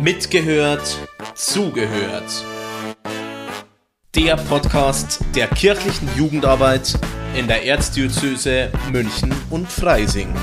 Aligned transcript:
Mitgehört, 0.00 0.98
zugehört. 1.34 2.44
Der 4.14 4.36
Podcast 4.36 5.20
der 5.34 5.46
kirchlichen 5.48 6.08
Jugendarbeit 6.16 6.98
in 7.36 7.46
der 7.46 7.64
Erzdiözese 7.64 8.70
München 8.90 9.34
und 9.50 9.70
Freising. 9.70 10.34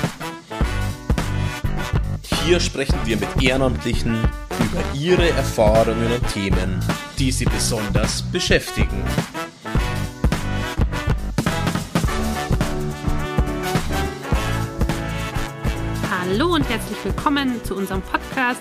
Hier 2.44 2.60
sprechen 2.60 2.98
wir 3.04 3.16
mit 3.16 3.42
Ehrenamtlichen 3.42 4.22
über 4.60 4.82
ihre 4.94 5.28
Erfahrungen 5.30 6.12
und 6.12 6.32
Themen, 6.32 6.80
die 7.18 7.32
sie 7.32 7.44
besonders 7.44 8.22
beschäftigen. 8.22 9.04
Hallo 16.08 16.54
und 16.54 16.68
herzlich 16.68 16.98
willkommen 17.04 17.62
zu 17.64 17.74
unserem 17.74 18.02
Podcast 18.02 18.60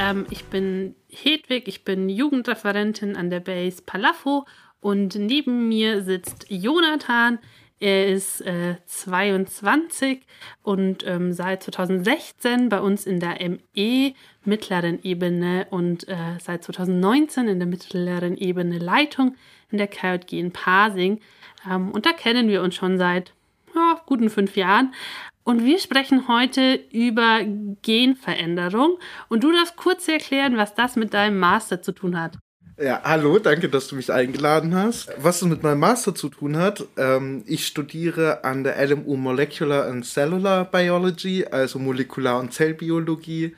ähm, 0.00 0.26
ich 0.30 0.44
bin 0.46 0.94
Hedwig, 1.08 1.68
ich 1.68 1.84
bin 1.84 2.08
Jugendreferentin 2.08 3.16
an 3.16 3.30
der 3.30 3.40
Base 3.40 3.82
Palafo 3.84 4.46
und 4.80 5.14
neben 5.14 5.68
mir 5.68 6.02
sitzt 6.02 6.46
Jonathan. 6.48 7.38
Er 7.82 8.08
ist 8.08 8.42
äh, 8.42 8.76
22 8.86 10.20
und 10.62 11.06
ähm, 11.06 11.32
seit 11.32 11.62
2016 11.62 12.68
bei 12.68 12.80
uns 12.80 13.06
in 13.06 13.20
der 13.20 13.38
ME 13.48 14.12
mittleren 14.44 15.02
Ebene 15.02 15.66
und 15.70 16.06
äh, 16.08 16.38
seit 16.40 16.64
2019 16.64 17.48
in 17.48 17.58
der 17.58 17.68
mittleren 17.68 18.36
Ebene 18.36 18.78
Leitung 18.78 19.34
in 19.70 19.78
der 19.78 19.86
KJG 19.86 20.32
in 20.40 20.52
Pasing. 20.52 21.20
Ähm, 21.70 21.90
und 21.90 22.04
da 22.04 22.12
kennen 22.12 22.48
wir 22.48 22.62
uns 22.62 22.74
schon 22.74 22.98
seit 22.98 23.32
ja, 23.74 24.00
guten 24.04 24.28
fünf 24.28 24.56
Jahren. 24.56 24.92
Und 25.50 25.64
wir 25.64 25.80
sprechen 25.80 26.28
heute 26.28 26.78
über 26.92 27.40
Genveränderung. 27.82 28.98
Und 29.28 29.42
du 29.42 29.50
darfst 29.50 29.74
kurz 29.74 30.06
erklären, 30.06 30.56
was 30.56 30.76
das 30.76 30.94
mit 30.94 31.12
deinem 31.12 31.40
Master 31.40 31.82
zu 31.82 31.90
tun 31.90 32.20
hat. 32.20 32.38
Ja, 32.80 33.00
hallo, 33.02 33.40
danke, 33.40 33.68
dass 33.68 33.88
du 33.88 33.96
mich 33.96 34.12
eingeladen 34.12 34.76
hast. 34.76 35.10
Was 35.16 35.42
es 35.42 35.48
mit 35.48 35.64
meinem 35.64 35.80
Master 35.80 36.14
zu 36.14 36.28
tun 36.28 36.56
hat, 36.56 36.84
ähm, 36.96 37.42
ich 37.48 37.66
studiere 37.66 38.44
an 38.44 38.62
der 38.62 38.76
LMU 38.80 39.16
Molecular 39.16 39.86
and 39.88 40.06
Cellular 40.06 40.66
Biology, 40.66 41.44
also 41.44 41.80
Molekular- 41.80 42.38
und 42.38 42.54
Zellbiologie. 42.54 43.56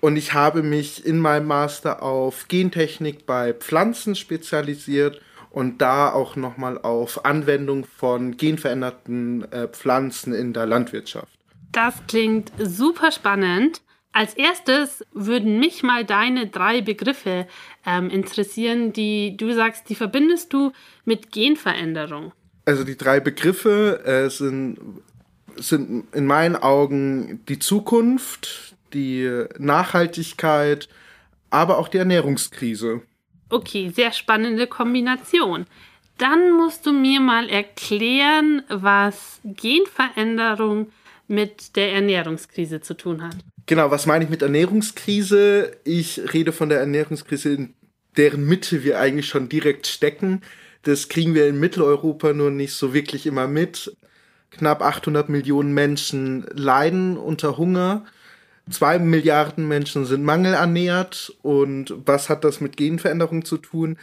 Und 0.00 0.16
ich 0.16 0.34
habe 0.34 0.64
mich 0.64 1.06
in 1.06 1.20
meinem 1.20 1.46
Master 1.46 2.02
auf 2.02 2.48
Gentechnik 2.48 3.26
bei 3.26 3.52
Pflanzen 3.52 4.16
spezialisiert 4.16 5.20
und 5.58 5.82
da 5.82 6.12
auch 6.12 6.36
nochmal 6.36 6.78
auf 6.78 7.24
Anwendung 7.24 7.84
von 7.84 8.36
genveränderten 8.36 9.50
äh, 9.50 9.66
Pflanzen 9.66 10.32
in 10.32 10.52
der 10.52 10.66
Landwirtschaft. 10.66 11.36
Das 11.72 11.94
klingt 12.06 12.52
super 12.58 13.10
spannend. 13.10 13.82
Als 14.12 14.34
erstes 14.34 15.04
würden 15.12 15.58
mich 15.58 15.82
mal 15.82 16.04
deine 16.04 16.46
drei 16.46 16.80
Begriffe 16.80 17.48
ähm, 17.84 18.08
interessieren, 18.08 18.92
die 18.92 19.36
du 19.36 19.52
sagst, 19.52 19.88
die 19.88 19.96
verbindest 19.96 20.52
du 20.52 20.70
mit 21.04 21.32
Genveränderung. 21.32 22.30
Also 22.64 22.84
die 22.84 22.96
drei 22.96 23.18
Begriffe 23.18 24.04
äh, 24.04 24.30
sind, 24.30 24.78
sind 25.56 26.04
in 26.14 26.26
meinen 26.26 26.54
Augen 26.54 27.44
die 27.48 27.58
Zukunft, 27.58 28.76
die 28.92 29.28
Nachhaltigkeit, 29.58 30.88
aber 31.50 31.78
auch 31.78 31.88
die 31.88 31.98
Ernährungskrise. 31.98 33.02
Okay, 33.50 33.90
sehr 33.94 34.12
spannende 34.12 34.66
Kombination. 34.66 35.66
Dann 36.18 36.52
musst 36.52 36.84
du 36.84 36.92
mir 36.92 37.20
mal 37.20 37.48
erklären, 37.48 38.62
was 38.68 39.40
Genveränderung 39.44 40.90
mit 41.28 41.76
der 41.76 41.92
Ernährungskrise 41.92 42.80
zu 42.80 42.94
tun 42.94 43.22
hat. 43.22 43.36
Genau, 43.66 43.90
was 43.90 44.06
meine 44.06 44.24
ich 44.24 44.30
mit 44.30 44.42
Ernährungskrise? 44.42 45.72
Ich 45.84 46.20
rede 46.32 46.52
von 46.52 46.68
der 46.68 46.80
Ernährungskrise, 46.80 47.52
in 47.54 47.74
deren 48.16 48.46
Mitte 48.46 48.82
wir 48.82 48.98
eigentlich 48.98 49.26
schon 49.26 49.48
direkt 49.48 49.86
stecken. 49.86 50.42
Das 50.82 51.08
kriegen 51.08 51.34
wir 51.34 51.46
in 51.46 51.60
Mitteleuropa 51.60 52.32
nur 52.32 52.50
nicht 52.50 52.72
so 52.72 52.94
wirklich 52.94 53.26
immer 53.26 53.46
mit. 53.46 53.96
Knapp 54.50 54.82
800 54.82 55.28
Millionen 55.28 55.74
Menschen 55.74 56.46
leiden 56.52 57.16
unter 57.16 57.58
Hunger 57.58 58.04
zwei 58.70 58.98
Milliarden 58.98 59.66
Menschen 59.68 60.04
sind 60.04 60.24
mangelernährt. 60.24 61.34
Und 61.42 61.94
was 62.04 62.28
hat 62.28 62.44
das 62.44 62.60
mit 62.60 62.76
Genveränderung 62.76 63.44
zu 63.44 63.58
tun? 63.58 63.98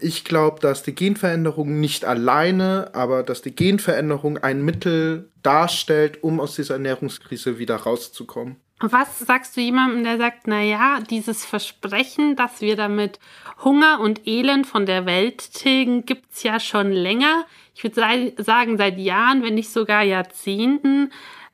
Ich 0.00 0.24
glaube, 0.24 0.60
dass 0.60 0.82
die 0.82 0.94
Genveränderung 0.94 1.80
nicht 1.80 2.04
alleine, 2.04 2.90
aber 2.94 3.22
dass 3.22 3.42
die 3.42 3.54
Genveränderung 3.54 4.38
ein 4.38 4.64
Mittel 4.64 5.30
darstellt, 5.42 6.22
um 6.22 6.40
aus 6.40 6.56
dieser 6.56 6.74
Ernährungskrise 6.74 7.58
wieder 7.58 7.76
rauszukommen. 7.76 8.56
Was 8.80 9.20
sagst 9.20 9.56
du 9.56 9.60
jemandem, 9.60 10.02
der 10.02 10.18
sagt, 10.18 10.46
na 10.46 10.60
ja, 10.60 11.00
dieses 11.00 11.44
Versprechen, 11.44 12.34
dass 12.34 12.60
wir 12.60 12.74
damit 12.76 13.20
Hunger 13.62 14.00
und 14.00 14.26
Elend 14.26 14.66
von 14.66 14.84
der 14.84 15.06
Welt 15.06 15.54
tilgen, 15.54 16.04
gibt 16.04 16.32
es 16.32 16.42
ja 16.42 16.58
schon 16.58 16.90
länger. 16.90 17.46
Ich 17.74 17.84
würde 17.84 18.34
sagen, 18.42 18.76
seit 18.76 18.98
Jahren, 18.98 19.42
wenn 19.42 19.54
nicht 19.54 19.70
sogar 19.70 20.02
Jahrzehnten. 20.02 21.12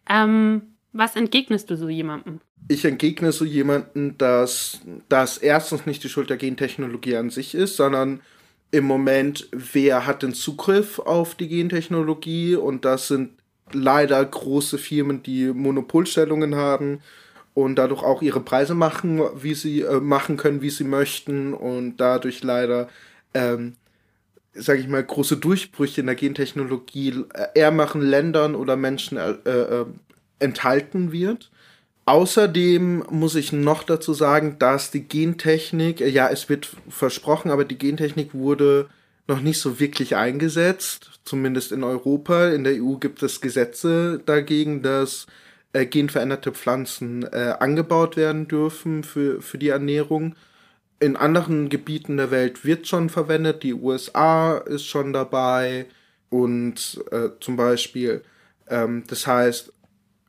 Ähm, 0.08 0.74
was 0.92 1.14
entgegnest 1.14 1.70
du 1.70 1.76
so 1.76 1.88
jemandem? 1.88 2.40
Ich 2.68 2.84
entgegne 2.84 3.32
so 3.32 3.44
jemanden, 3.44 4.16
dass 4.16 4.80
das 5.08 5.38
erstens 5.38 5.86
nicht 5.86 6.04
die 6.04 6.08
Schuld 6.08 6.30
der 6.30 6.36
Gentechnologie 6.36 7.16
an 7.16 7.30
sich 7.30 7.54
ist, 7.54 7.76
sondern 7.76 8.20
im 8.70 8.84
Moment, 8.84 9.48
wer 9.52 10.06
hat 10.06 10.22
den 10.22 10.34
Zugriff 10.34 11.00
auf 11.00 11.34
die 11.34 11.48
Gentechnologie 11.48 12.54
und 12.54 12.84
das 12.84 13.08
sind 13.08 13.30
leider 13.72 14.24
große 14.24 14.78
Firmen, 14.78 15.22
die 15.22 15.46
Monopolstellungen 15.52 16.54
haben 16.54 17.00
und 17.54 17.76
dadurch 17.76 18.02
auch 18.02 18.22
ihre 18.22 18.40
Preise 18.40 18.74
machen, 18.74 19.20
wie 19.42 19.54
sie 19.54 19.82
äh, 19.82 20.00
machen 20.00 20.36
können, 20.36 20.62
wie 20.62 20.70
sie 20.70 20.84
möchten 20.84 21.52
und 21.52 21.96
dadurch 21.96 22.42
leider, 22.42 22.88
ähm, 23.34 23.74
sage 24.52 24.80
ich 24.80 24.88
mal, 24.88 25.02
große 25.02 25.36
Durchbrüche 25.36 26.00
in 26.00 26.06
der 26.06 26.16
Gentechnologie 26.16 27.24
äh, 27.34 27.46
eher 27.54 27.70
machen 27.70 28.02
Ländern 28.02 28.54
oder 28.54 28.76
Menschen 28.76 29.18
äh, 29.18 29.30
äh, 29.30 29.86
enthalten 30.38 31.12
wird. 31.12 31.50
Außerdem 32.10 33.04
muss 33.08 33.36
ich 33.36 33.52
noch 33.52 33.84
dazu 33.84 34.14
sagen, 34.14 34.56
dass 34.58 34.90
die 34.90 35.06
Gentechnik, 35.06 36.00
ja, 36.00 36.28
es 36.28 36.48
wird 36.48 36.68
versprochen, 36.88 37.52
aber 37.52 37.64
die 37.64 37.78
Gentechnik 37.78 38.34
wurde 38.34 38.88
noch 39.28 39.40
nicht 39.40 39.60
so 39.60 39.78
wirklich 39.78 40.16
eingesetzt, 40.16 41.20
zumindest 41.24 41.70
in 41.70 41.84
Europa. 41.84 42.48
In 42.48 42.64
der 42.64 42.82
EU 42.82 42.96
gibt 42.96 43.22
es 43.22 43.40
Gesetze 43.40 44.20
dagegen, 44.26 44.82
dass 44.82 45.28
äh, 45.72 45.86
genveränderte 45.86 46.50
Pflanzen 46.50 47.22
äh, 47.32 47.54
angebaut 47.60 48.16
werden 48.16 48.48
dürfen 48.48 49.04
für, 49.04 49.40
für 49.40 49.58
die 49.58 49.68
Ernährung. 49.68 50.34
In 50.98 51.14
anderen 51.14 51.68
Gebieten 51.68 52.16
der 52.16 52.32
Welt 52.32 52.64
wird 52.64 52.88
schon 52.88 53.08
verwendet, 53.08 53.62
die 53.62 53.74
USA 53.74 54.58
ist 54.58 54.84
schon 54.84 55.12
dabei 55.12 55.86
und 56.28 57.00
äh, 57.12 57.28
zum 57.38 57.54
Beispiel, 57.54 58.24
ähm, 58.68 59.04
das 59.06 59.28
heißt, 59.28 59.72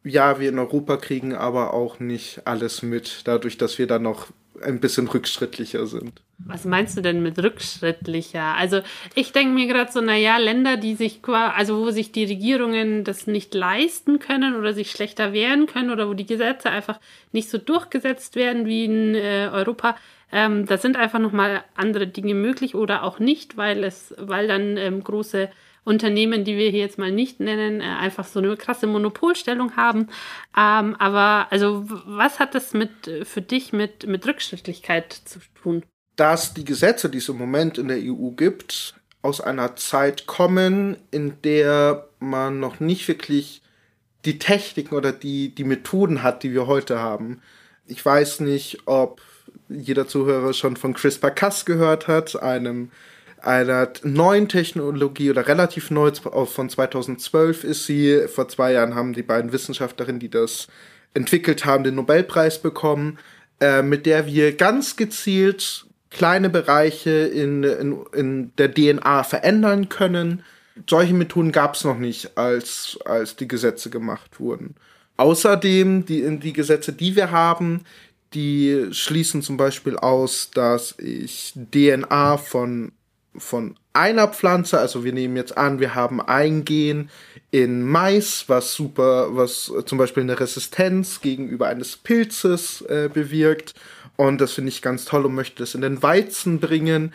ja, 0.03 0.39
wir 0.39 0.49
in 0.49 0.59
Europa 0.59 0.97
kriegen 0.97 1.33
aber 1.35 1.73
auch 1.73 1.99
nicht 1.99 2.41
alles 2.45 2.81
mit, 2.81 3.21
dadurch, 3.25 3.57
dass 3.57 3.77
wir 3.77 3.87
da 3.87 3.99
noch 3.99 4.27
ein 4.61 4.79
bisschen 4.79 5.07
rückschrittlicher 5.07 5.87
sind. 5.87 6.21
Was 6.37 6.65
meinst 6.65 6.97
du 6.97 7.01
denn 7.01 7.21
mit 7.21 7.37
rückschrittlicher? 7.39 8.55
Also 8.55 8.81
ich 9.15 9.31
denke 9.31 9.53
mir 9.53 9.67
gerade 9.67 9.91
so, 9.91 10.01
naja, 10.01 10.37
Länder, 10.37 10.77
die 10.77 10.95
sich, 10.95 11.19
also 11.27 11.79
wo 11.79 11.91
sich 11.91 12.11
die 12.11 12.25
Regierungen 12.25 13.03
das 13.03 13.27
nicht 13.27 13.53
leisten 13.53 14.19
können 14.19 14.55
oder 14.55 14.73
sich 14.73 14.91
schlechter 14.91 15.33
wehren 15.33 15.67
können 15.67 15.89
oder 15.91 16.07
wo 16.07 16.13
die 16.13 16.25
Gesetze 16.25 16.69
einfach 16.69 16.99
nicht 17.31 17.49
so 17.49 17.57
durchgesetzt 17.57 18.35
werden 18.35 18.65
wie 18.65 18.85
in 18.85 19.15
äh, 19.15 19.49
Europa, 19.51 19.95
ähm, 20.31 20.65
da 20.65 20.77
sind 20.77 20.95
einfach 20.95 21.19
nochmal 21.19 21.63
andere 21.75 22.07
Dinge 22.07 22.33
möglich 22.33 22.73
oder 22.75 23.03
auch 23.03 23.19
nicht, 23.19 23.57
weil 23.57 23.83
es, 23.83 24.15
weil 24.17 24.47
dann 24.47 24.77
ähm, 24.77 25.03
große 25.03 25.49
Unternehmen, 25.83 26.43
die 26.43 26.57
wir 26.57 26.69
hier 26.69 26.81
jetzt 26.81 26.99
mal 26.99 27.11
nicht 27.11 27.39
nennen, 27.39 27.81
äh, 27.81 27.85
einfach 27.85 28.25
so 28.25 28.39
eine 28.39 28.55
krasse 28.55 28.87
Monopolstellung 28.87 29.75
haben. 29.75 30.07
Ähm, 30.57 30.95
aber 30.99 31.47
also 31.49 31.85
was 31.87 32.39
hat 32.39 32.53
das 32.53 32.73
mit 32.73 33.07
äh, 33.07 33.25
für 33.25 33.41
dich 33.41 33.73
mit, 33.73 34.05
mit 34.07 34.25
Rückschrittlichkeit 34.27 35.11
zu 35.13 35.39
tun? 35.61 35.83
Dass 36.15 36.53
die 36.53 36.65
Gesetze, 36.65 37.09
die 37.09 37.17
es 37.17 37.29
im 37.29 37.37
Moment 37.37 37.77
in 37.77 37.87
der 37.87 37.97
EU 37.97 38.29
gibt, 38.31 38.95
aus 39.23 39.41
einer 39.41 39.75
Zeit 39.75 40.27
kommen, 40.27 40.97
in 41.09 41.41
der 41.43 42.07
man 42.19 42.59
noch 42.59 42.79
nicht 42.79 43.07
wirklich 43.07 43.61
die 44.25 44.37
Techniken 44.37 44.95
oder 44.95 45.11
die, 45.11 45.53
die 45.53 45.63
Methoden 45.63 46.21
hat, 46.21 46.43
die 46.43 46.53
wir 46.53 46.67
heute 46.67 46.99
haben. 46.99 47.41
Ich 47.87 48.05
weiß 48.05 48.41
nicht, 48.41 48.79
ob 48.85 49.21
jeder 49.67 50.07
Zuhörer 50.07 50.53
schon 50.53 50.75
von 50.75 50.93
CRISPR 50.93 51.31
Cas 51.31 51.65
gehört 51.65 52.07
hat, 52.07 52.41
einem 52.41 52.91
einer 53.41 53.91
neuen 54.03 54.47
Technologie 54.47 55.29
oder 55.29 55.47
relativ 55.47 55.91
neu 55.91 56.11
von 56.13 56.69
2012 56.69 57.63
ist 57.63 57.85
sie. 57.85 58.27
Vor 58.27 58.47
zwei 58.47 58.73
Jahren 58.73 58.95
haben 58.95 59.13
die 59.13 59.23
beiden 59.23 59.51
Wissenschaftlerinnen, 59.51 60.19
die 60.19 60.29
das 60.29 60.67
entwickelt 61.13 61.65
haben, 61.65 61.83
den 61.83 61.95
Nobelpreis 61.95 62.61
bekommen, 62.61 63.19
äh, 63.59 63.81
mit 63.81 64.05
der 64.05 64.25
wir 64.25 64.55
ganz 64.55 64.95
gezielt 64.95 65.85
kleine 66.09 66.49
Bereiche 66.49 67.09
in, 67.09 67.63
in, 67.63 67.99
in 68.13 68.55
der 68.57 68.73
DNA 68.73 69.23
verändern 69.23 69.89
können. 69.89 70.43
Solche 70.89 71.13
Methoden 71.13 71.51
gab 71.51 71.75
es 71.75 71.83
noch 71.83 71.97
nicht, 71.97 72.37
als, 72.37 72.97
als 73.05 73.35
die 73.35 73.47
Gesetze 73.47 73.89
gemacht 73.89 74.39
wurden. 74.39 74.75
Außerdem, 75.17 76.05
die, 76.05 76.39
die 76.39 76.53
Gesetze, 76.53 76.93
die 76.93 77.15
wir 77.15 77.31
haben, 77.31 77.85
die 78.33 78.87
schließen 78.91 79.41
zum 79.41 79.57
Beispiel 79.57 79.97
aus, 79.97 80.51
dass 80.51 80.97
ich 80.99 81.53
DNA 81.71 82.37
von, 82.37 82.91
von 83.35 83.75
einer 83.93 84.27
Pflanze, 84.27 84.79
also 84.79 85.03
wir 85.03 85.13
nehmen 85.13 85.35
jetzt 85.35 85.57
an, 85.57 85.79
wir 85.79 85.95
haben 85.95 86.21
ein 86.21 86.65
Gen 86.65 87.09
in 87.49 87.83
Mais, 87.83 88.45
was 88.47 88.73
super, 88.73 89.35
was 89.35 89.71
zum 89.85 89.97
Beispiel 89.97 90.23
eine 90.23 90.39
Resistenz 90.39 91.21
gegenüber 91.21 91.67
eines 91.67 91.97
Pilzes 91.97 92.81
äh, 92.81 93.09
bewirkt. 93.13 93.73
Und 94.17 94.39
das 94.39 94.53
finde 94.53 94.69
ich 94.69 94.81
ganz 94.81 95.05
toll 95.05 95.25
und 95.25 95.35
möchte 95.35 95.59
das 95.59 95.75
in 95.75 95.81
den 95.81 96.03
Weizen 96.03 96.59
bringen. 96.59 97.13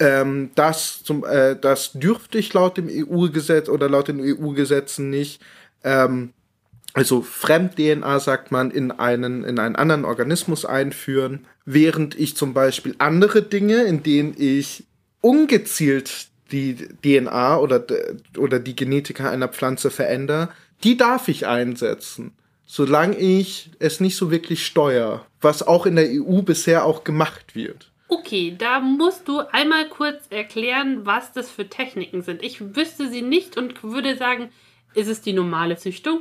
Ähm, 0.00 0.50
das, 0.54 1.02
zum, 1.04 1.24
äh, 1.24 1.56
das 1.56 1.92
dürfte 1.92 2.38
ich 2.38 2.52
laut 2.52 2.76
dem 2.76 2.88
EU-Gesetz 2.88 3.68
oder 3.68 3.88
laut 3.88 4.08
den 4.08 4.20
EU-Gesetzen 4.20 5.10
nicht. 5.10 5.40
Ähm, 5.82 6.32
also 6.94 7.22
Fremd-DNA 7.22 8.20
sagt 8.20 8.52
man, 8.52 8.70
in 8.70 8.92
einen, 8.92 9.44
in 9.44 9.58
einen 9.58 9.76
anderen 9.76 10.04
Organismus 10.04 10.64
einführen, 10.64 11.46
während 11.64 12.18
ich 12.18 12.36
zum 12.36 12.54
Beispiel 12.54 12.94
andere 12.98 13.42
Dinge, 13.42 13.82
in 13.82 14.02
denen 14.02 14.34
ich 14.36 14.84
ungezielt 15.24 16.28
die 16.52 16.76
DNA 16.76 17.58
oder, 17.58 17.84
oder 18.36 18.60
die 18.60 18.76
Genetika 18.76 19.30
einer 19.30 19.48
Pflanze 19.48 19.90
verändere, 19.90 20.50
die 20.84 20.96
darf 20.96 21.28
ich 21.28 21.46
einsetzen, 21.46 22.32
solange 22.66 23.16
ich 23.16 23.70
es 23.78 24.00
nicht 24.00 24.16
so 24.16 24.30
wirklich 24.30 24.66
steuere, 24.66 25.24
was 25.40 25.66
auch 25.66 25.86
in 25.86 25.96
der 25.96 26.08
EU 26.10 26.42
bisher 26.42 26.84
auch 26.84 27.04
gemacht 27.04 27.54
wird. 27.54 27.90
Okay, 28.08 28.54
da 28.56 28.80
musst 28.80 29.26
du 29.26 29.40
einmal 29.50 29.88
kurz 29.88 30.26
erklären, 30.28 31.06
was 31.06 31.32
das 31.32 31.50
für 31.50 31.68
Techniken 31.68 32.22
sind. 32.22 32.42
Ich 32.42 32.76
wüsste 32.76 33.08
sie 33.08 33.22
nicht 33.22 33.56
und 33.56 33.82
würde 33.82 34.16
sagen, 34.16 34.50
ist 34.92 35.08
es 35.08 35.22
die 35.22 35.32
normale 35.32 35.78
Züchtung? 35.78 36.20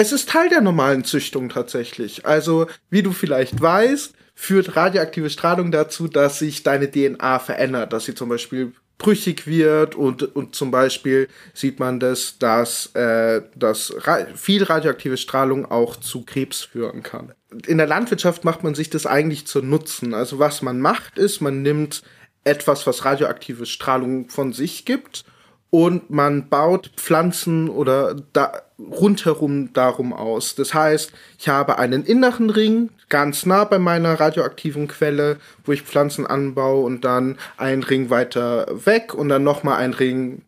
Es 0.00 0.12
ist 0.12 0.28
Teil 0.28 0.48
der 0.48 0.60
normalen 0.60 1.02
Züchtung 1.02 1.48
tatsächlich. 1.48 2.24
Also, 2.24 2.68
wie 2.88 3.02
du 3.02 3.10
vielleicht 3.10 3.60
weißt, 3.60 4.14
führt 4.32 4.76
radioaktive 4.76 5.28
Strahlung 5.28 5.72
dazu, 5.72 6.06
dass 6.06 6.38
sich 6.38 6.62
deine 6.62 6.88
DNA 6.88 7.40
verändert, 7.40 7.92
dass 7.92 8.04
sie 8.04 8.14
zum 8.14 8.28
Beispiel 8.28 8.72
brüchig 8.98 9.48
wird 9.48 9.96
und, 9.96 10.36
und 10.36 10.54
zum 10.54 10.70
Beispiel 10.70 11.26
sieht 11.52 11.80
man 11.80 11.98
das, 11.98 12.38
dass, 12.38 12.94
äh, 12.94 13.42
dass 13.56 13.92
ra 14.06 14.26
viel 14.36 14.62
radioaktive 14.62 15.16
Strahlung 15.16 15.68
auch 15.68 15.96
zu 15.96 16.24
Krebs 16.24 16.62
führen 16.62 17.02
kann. 17.02 17.32
In 17.66 17.78
der 17.78 17.88
Landwirtschaft 17.88 18.44
macht 18.44 18.62
man 18.62 18.76
sich 18.76 18.90
das 18.90 19.04
eigentlich 19.04 19.48
zu 19.48 19.62
Nutzen. 19.62 20.14
Also 20.14 20.38
was 20.38 20.62
man 20.62 20.80
macht 20.80 21.18
ist, 21.18 21.40
man 21.40 21.62
nimmt 21.62 22.04
etwas, 22.44 22.86
was 22.86 23.04
radioaktive 23.04 23.66
Strahlung 23.66 24.28
von 24.28 24.52
sich 24.52 24.84
gibt 24.84 25.24
und 25.70 26.10
man 26.10 26.48
baut 26.48 26.92
Pflanzen 26.96 27.68
oder 27.68 28.16
da 28.32 28.52
rundherum 28.78 29.72
darum 29.72 30.12
aus. 30.12 30.54
Das 30.54 30.72
heißt, 30.72 31.12
ich 31.38 31.48
habe 31.48 31.78
einen 31.78 32.04
inneren 32.04 32.48
Ring 32.50 32.90
ganz 33.08 33.44
nah 33.44 33.64
bei 33.64 33.78
meiner 33.78 34.20
radioaktiven 34.20 34.86
Quelle, 34.86 35.38
wo 35.64 35.72
ich 35.72 35.82
Pflanzen 35.82 36.26
anbaue 36.26 36.84
und 36.84 37.04
dann 37.04 37.38
einen 37.56 37.82
Ring 37.82 38.08
weiter 38.10 38.66
weg 38.86 39.14
und 39.14 39.28
dann 39.28 39.42
nochmal 39.42 39.78
einen 39.78 39.94
Ring, 39.94 40.42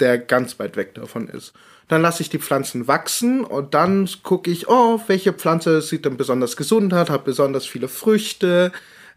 der 0.00 0.18
ganz 0.18 0.58
weit 0.58 0.76
weg 0.76 0.94
davon 0.94 1.28
ist. 1.28 1.52
Dann 1.88 2.00
lasse 2.00 2.22
ich 2.22 2.30
die 2.30 2.38
Pflanzen 2.38 2.88
wachsen 2.88 3.44
und 3.44 3.74
dann 3.74 4.08
gucke 4.22 4.50
ich, 4.50 4.68
oh, 4.68 5.00
welche 5.06 5.34
Pflanze 5.34 5.82
sieht 5.82 6.06
dann 6.06 6.16
besonders 6.16 6.56
gesund 6.56 6.94
aus, 6.94 7.10
hat 7.10 7.24
besonders 7.24 7.66
viele 7.66 7.88
Früchte 7.88 8.72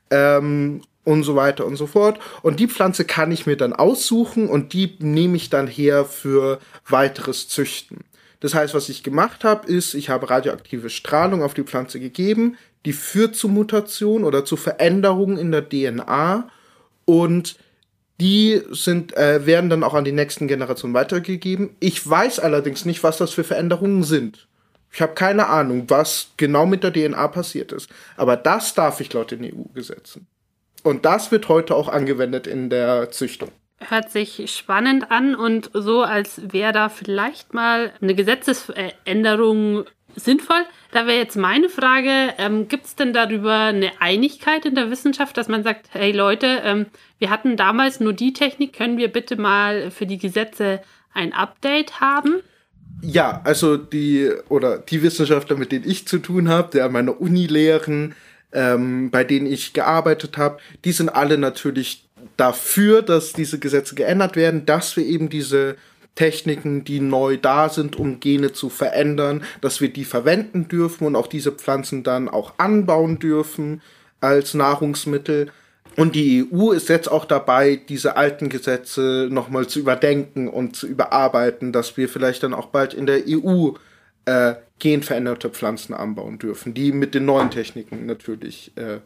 ähm, 0.10 0.82
und 1.08 1.24
so 1.24 1.38
weiter 1.38 1.66
und 1.66 1.78
so 1.78 1.88
fort. 1.88 2.20
Und 2.42 2.60
die 2.60 2.68
Pflanze 2.68 3.06
kann 3.06 3.32
ich 3.32 3.46
mir 3.46 3.56
dann 3.56 3.72
aussuchen 3.72 4.50
und 4.50 4.74
die 4.74 4.98
nehme 5.00 5.38
ich 5.38 5.50
dann 5.50 5.66
her 5.66 6.04
für 6.04 6.60
weiteres 6.86 7.48
Züchten. 7.48 8.00
Das 8.42 8.54
heißt, 8.54 8.74
was 8.74 8.90
ich 8.90 9.04
gemacht 9.04 9.46
habe, 9.46 9.72
ist, 9.72 9.94
ich 9.94 10.10
habe 10.10 10.30
radioaktive 10.30 10.90
Strahlung 10.90 11.44
auf 11.44 11.54
die 11.54 11.64
Pflanze 11.64 12.02
gegeben, 12.02 12.58
die 12.86 12.92
führt 12.92 13.38
zu 13.38 13.48
Mutation 13.48 14.26
oder 14.26 14.44
zu 14.44 14.58
Veränderungen 14.58 15.38
in 15.38 15.54
der 15.54 15.68
DNA 15.70 16.50
und 17.06 17.58
die 18.20 18.62
sind, 18.72 19.16
äh, 19.16 19.46
werden 19.46 19.70
dann 19.70 19.84
auch 19.84 19.94
an 19.94 20.04
die 20.04 20.12
nächsten 20.12 20.50
Generationen 20.50 20.94
weitergegeben. 20.94 21.70
Ich 21.80 22.08
weiß 22.08 22.40
allerdings 22.40 22.84
nicht, 22.84 23.02
was 23.02 23.18
das 23.18 23.32
für 23.32 23.46
Veränderungen 23.46 24.04
sind. 24.04 24.50
Ich 24.92 25.02
habe 25.02 25.14
keine 25.14 25.48
Ahnung, 25.48 25.86
was 25.88 26.32
genau 26.36 26.66
mit 26.66 26.84
der 26.84 26.92
DNA 26.92 27.30
passiert 27.30 27.72
ist. 27.72 27.90
Aber 28.18 28.36
das 28.36 28.74
darf 28.74 29.00
ich 29.00 29.14
laut 29.14 29.32
den 29.32 29.46
EU-Gesetzen. 29.46 30.28
Und 30.84 31.06
das 31.06 31.32
wird 31.32 31.50
heute 31.50 31.76
auch 31.76 31.90
angewendet 31.90 32.48
in 32.48 32.70
der 32.70 33.12
Züchtung. 33.12 33.50
Hört 33.80 34.10
sich 34.12 34.52
spannend 34.56 35.12
an 35.12 35.36
und 35.36 35.70
so, 35.74 36.02
als 36.02 36.42
wäre 36.52 36.74
da 36.74 36.90
vielleicht 36.90 37.54
mal 37.54 37.92
eine 38.02 38.16
Gesetzesänderung 38.16 39.86
sinnvoll. 40.16 40.66
Da 40.92 41.06
wäre 41.06 41.18
jetzt 41.18 41.38
meine 41.38 41.70
Frage, 41.70 42.34
ähm, 42.38 42.68
gibt 42.68 42.86
es 42.86 42.96
denn 42.96 43.14
darüber 43.14 43.54
eine 43.54 43.92
Einigkeit 44.00 44.66
in 44.66 44.76
der 44.76 44.90
Wissenschaft, 44.90 45.38
dass 45.38 45.48
man 45.48 45.64
sagt, 45.64 45.90
hey 45.92 46.12
Leute, 46.12 46.62
ähm, 46.64 46.88
wir 47.20 47.30
hatten 47.30 47.56
damals 47.56 48.00
nur 48.00 48.14
die 48.14 48.34
Technik, 48.34 48.74
können 48.74 48.98
wir 48.98 49.10
bitte 49.10 49.36
mal 49.36 49.92
für 49.92 50.06
die 50.06 50.18
Gesetze 50.18 50.82
ein 51.14 51.34
Update 51.34 52.00
haben? 52.00 52.42
Ja, 53.02 53.42
also 53.44 53.78
die 53.78 54.32
oder 54.50 54.80
die 54.80 55.04
Wissenschaftler, 55.04 55.56
mit 55.56 55.72
denen 55.72 55.88
ich 55.88 56.08
zu 56.08 56.18
tun 56.18 56.50
habe, 56.50 56.72
der 56.72 56.86
an 56.86 56.94
meiner 56.94 57.22
Uni 57.22 57.46
lehren, 57.46 58.16
ähm, 58.52 59.12
bei 59.12 59.24
denen 59.24 59.48
ich 59.48 59.74
gearbeitet 59.74 60.38
habe, 60.38 60.58
die 60.86 60.92
sind 60.92 61.10
alle 61.10 61.38
natürlich 61.38 62.08
dafür, 62.38 63.02
dass 63.02 63.34
diese 63.34 63.60
Gesetze 63.60 63.96
geändert 63.96 64.36
werden, 64.36 64.66
dass 64.66 64.96
wir 64.96 65.06
eben 65.06 65.30
diese 65.30 65.76
Techniken, 66.16 66.84
die 66.84 67.00
neu 67.00 67.38
da 67.38 67.70
sind, 67.70 67.96
um 67.96 68.20
Gene 68.20 68.52
zu 68.52 68.70
verändern, 68.70 69.44
dass 69.62 69.82
wir 69.82 69.90
die 69.90 70.06
verwenden 70.06 70.68
dürfen 70.68 71.06
und 71.06 71.16
auch 71.16 71.28
diese 71.28 71.52
Pflanzen 71.52 72.04
dann 72.04 72.28
auch 72.28 72.54
anbauen 72.58 73.20
dürfen 73.20 73.82
als 74.20 74.54
Nahrungsmittel. 74.54 75.52
Und 75.96 76.16
die 76.16 76.46
EU 76.52 76.72
ist 76.72 76.90
jetzt 76.90 77.10
auch 77.10 77.26
dabei, 77.26 77.76
diese 77.76 78.18
alten 78.18 78.50
Gesetze 78.50 79.28
nochmal 79.32 79.68
zu 79.68 79.80
überdenken 79.80 80.48
und 80.48 80.76
zu 80.76 80.88
überarbeiten, 80.88 81.72
dass 81.72 81.98
wir 81.98 82.10
vielleicht 82.10 82.44
dann 82.44 82.54
auch 82.54 82.68
bald 82.68 82.94
in 82.94 83.06
der 83.06 83.22
EU 83.28 83.72
äh, 84.28 84.56
genveränderte 84.80 85.50
Pflanzen 85.50 85.94
anbauen 85.94 86.38
dürfen, 86.38 86.74
die 86.74 86.92
mit 86.92 87.16
den 87.16 87.26
neuen 87.26 87.50
Techniken 87.50 88.06
natürlich 88.06 88.72
äh, 88.76 89.00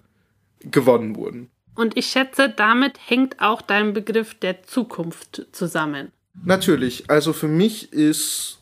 gewonnen 0.59 1.15
wurden. 1.15 1.49
Und 1.75 1.95
ich 1.95 2.07
schätze, 2.07 2.49
damit 2.49 2.97
hängt 3.07 3.39
auch 3.39 3.61
dein 3.61 3.93
Begriff 3.93 4.33
der 4.33 4.63
Zukunft 4.63 5.47
zusammen. 5.51 6.11
Natürlich. 6.43 7.09
Also 7.09 7.33
für 7.33 7.47
mich 7.47 7.93
ist 7.93 8.59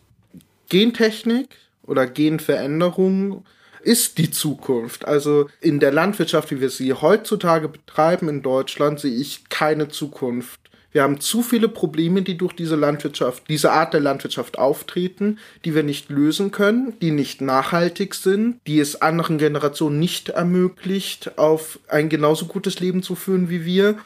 Gentechnik 0.68 1.48
oder 1.84 2.06
Genveränderung 2.06 3.46
ist 3.82 4.18
die 4.18 4.30
Zukunft. 4.30 5.08
Also 5.08 5.50
in 5.62 5.80
der 5.80 5.92
Landwirtschaft, 5.92 6.52
wie 6.52 6.62
wir 6.62 6.70
sie 6.70 6.94
heutzutage 6.94 7.70
betreiben 7.70 8.28
in 8.28 8.44
Deutschland, 8.44 9.00
sehe 9.00 9.16
ich 9.16 9.48
keine 9.50 9.88
Zukunft 9.88 10.69
wir 10.92 11.04
haben 11.04 11.20
zu 11.20 11.44
viele 11.44 11.68
Probleme, 11.68 12.24
die 12.24 12.38
durch 12.38 12.54
diese 12.54 12.76
Landwirtschaft, 12.76 13.44
diese 13.48 13.72
Art 13.72 13.94
der 13.94 14.02
Landwirtschaft 14.02 14.58
auftreten, 14.58 15.38
die 15.64 15.76
wir 15.76 15.84
nicht 15.84 16.10
lösen 16.10 16.52
können, 16.52 16.94
die 17.02 17.12
nicht 17.12 17.42
nachhaltig 17.42 18.16
sind, 18.16 18.60
die 18.66 18.80
es 18.80 19.02
anderen 19.02 19.38
Generationen 19.38 20.00
nicht 20.00 20.30
ermöglicht, 20.30 21.38
auf 21.38 21.80
ein 21.88 22.10
genauso 22.10 22.46
gutes 22.46 22.80
Leben 22.80 23.04
zu 23.04 23.16
führen 23.16 23.50
wie 23.50 23.66
wir. 23.66 23.98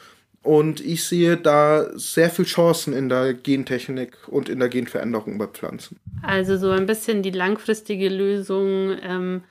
Und 0.42 0.84
ich 0.84 1.04
sehe 1.04 1.38
da 1.38 1.88
sehr 1.94 2.28
viel 2.28 2.44
Chancen 2.44 2.92
in 2.92 3.08
der 3.08 3.32
Gentechnik 3.32 4.28
und 4.28 4.50
in 4.50 4.58
der 4.58 4.68
Genveränderung 4.68 5.38
bei 5.38 5.46
Pflanzen. 5.46 5.98
Also 6.22 6.58
so 6.58 6.70
ein 6.70 6.84
bisschen 6.84 7.22
die 7.22 7.30
langfristige 7.30 8.10
Lösung, 8.10 8.94
ähm, 9.02 9.42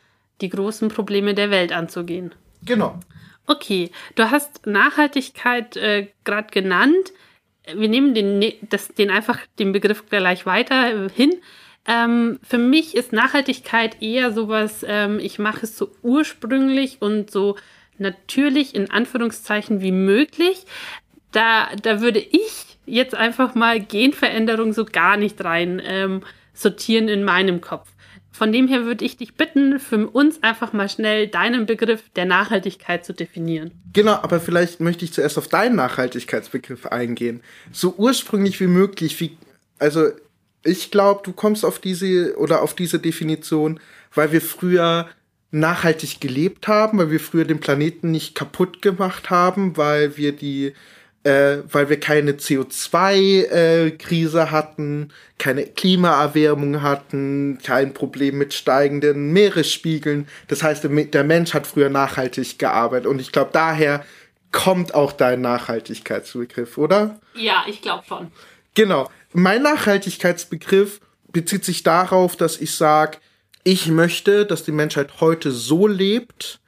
die 0.41 0.49
großen 0.49 0.89
Probleme 0.89 1.33
der 1.33 1.49
Welt 1.49 1.71
anzugehen. 1.71 2.35
Genau. 2.63 2.99
Okay, 3.47 3.89
du 4.13 4.29
hast 4.29 4.67
Nachhaltigkeit 4.67 5.75
äh, 5.77 6.09
gerade 6.25 6.51
genannt. 6.51 7.11
Wir 7.65 7.89
nehmen 7.89 8.13
den, 8.13 8.39
ne, 8.39 8.55
das, 8.61 8.89
den 8.89 9.09
einfach 9.09 9.39
den 9.59 9.71
Begriff 9.71 10.05
gleich 10.09 10.45
weiter 10.45 11.09
hin. 11.09 11.33
Ähm, 11.85 12.39
für 12.43 12.57
mich 12.57 12.95
ist 12.95 13.11
Nachhaltigkeit 13.11 14.01
eher 14.01 14.31
sowas, 14.31 14.85
ähm, 14.87 15.19
ich 15.19 15.39
mache 15.39 15.63
es 15.63 15.77
so 15.77 15.91
ursprünglich 16.01 17.01
und 17.01 17.29
so 17.29 17.57
natürlich 17.97 18.73
in 18.73 18.89
Anführungszeichen 18.89 19.81
wie 19.81 19.91
möglich. 19.91 20.65
Da, 21.31 21.69
da 21.81 21.99
würde 22.01 22.19
ich 22.19 22.77
jetzt 22.85 23.15
einfach 23.15 23.55
mal 23.55 23.79
Genveränderung 23.79 24.71
so 24.73 24.85
gar 24.85 25.17
nicht 25.17 25.43
rein 25.43 25.81
ähm, 25.83 26.21
sortieren 26.53 27.07
in 27.07 27.23
meinem 27.23 27.59
Kopf. 27.59 27.92
Von 28.33 28.51
dem 28.51 28.67
her 28.67 28.85
würde 28.85 29.05
ich 29.05 29.15
dich 29.15 29.35
bitten, 29.35 29.79
für 29.79 30.09
uns 30.09 30.41
einfach 30.41 30.73
mal 30.73 30.89
schnell 30.89 31.27
deinen 31.27 31.67
Begriff 31.67 32.09
der 32.15 32.25
Nachhaltigkeit 32.25 33.05
zu 33.05 33.13
definieren. 33.13 33.71
Genau, 33.93 34.13
aber 34.13 34.39
vielleicht 34.39 34.79
möchte 34.79 35.05
ich 35.05 35.13
zuerst 35.13 35.37
auf 35.37 35.47
deinen 35.47 35.75
Nachhaltigkeitsbegriff 35.75 36.87
eingehen. 36.87 37.41
So 37.71 37.93
ursprünglich 37.95 38.59
wie 38.59 38.67
möglich, 38.67 39.19
wie, 39.19 39.37
also 39.77 40.07
ich 40.63 40.89
glaube, 40.89 41.21
du 41.23 41.31
kommst 41.31 41.63
auf 41.63 41.77
diese 41.77 42.35
oder 42.37 42.63
auf 42.63 42.73
diese 42.73 42.97
Definition, 42.97 43.79
weil 44.15 44.31
wir 44.31 44.41
früher 44.41 45.07
nachhaltig 45.51 46.19
gelebt 46.19 46.67
haben, 46.67 46.97
weil 46.97 47.11
wir 47.11 47.19
früher 47.19 47.45
den 47.45 47.59
Planeten 47.59 48.09
nicht 48.09 48.33
kaputt 48.33 48.81
gemacht 48.81 49.29
haben, 49.29 49.77
weil 49.77 50.17
wir 50.17 50.31
die 50.31 50.73
äh, 51.23 51.57
weil 51.71 51.89
wir 51.89 51.99
keine 51.99 52.33
CO2-Krise 52.33 54.41
äh, 54.41 54.47
hatten, 54.47 55.11
keine 55.37 55.65
Klimaerwärmung 55.65 56.81
hatten, 56.81 57.59
kein 57.63 57.93
Problem 57.93 58.37
mit 58.37 58.53
steigenden 58.53 59.31
Meeresspiegeln. 59.31 60.27
Das 60.47 60.63
heißt, 60.63 60.83
der 60.83 61.23
Mensch 61.23 61.53
hat 61.53 61.67
früher 61.67 61.89
nachhaltig 61.89 62.59
gearbeitet 62.59 63.07
und 63.07 63.21
ich 63.21 63.31
glaube, 63.31 63.51
daher 63.53 64.05
kommt 64.51 64.93
auch 64.93 65.13
dein 65.13 65.41
Nachhaltigkeitsbegriff, 65.41 66.77
oder? 66.77 67.19
Ja, 67.35 67.63
ich 67.67 67.81
glaube 67.81 68.03
schon. 68.07 68.31
Genau. 68.75 69.09
Mein 69.33 69.63
Nachhaltigkeitsbegriff 69.63 70.99
bezieht 71.31 71.65
sich 71.65 71.83
darauf, 71.83 72.35
dass 72.35 72.61
ich 72.61 72.75
sage, 72.75 73.17
ich 73.63 73.87
möchte, 73.87 74.45
dass 74.45 74.63
die 74.63 74.71
Menschheit 74.71 75.21
heute 75.21 75.51
so 75.51 75.87
lebt, 75.87 76.59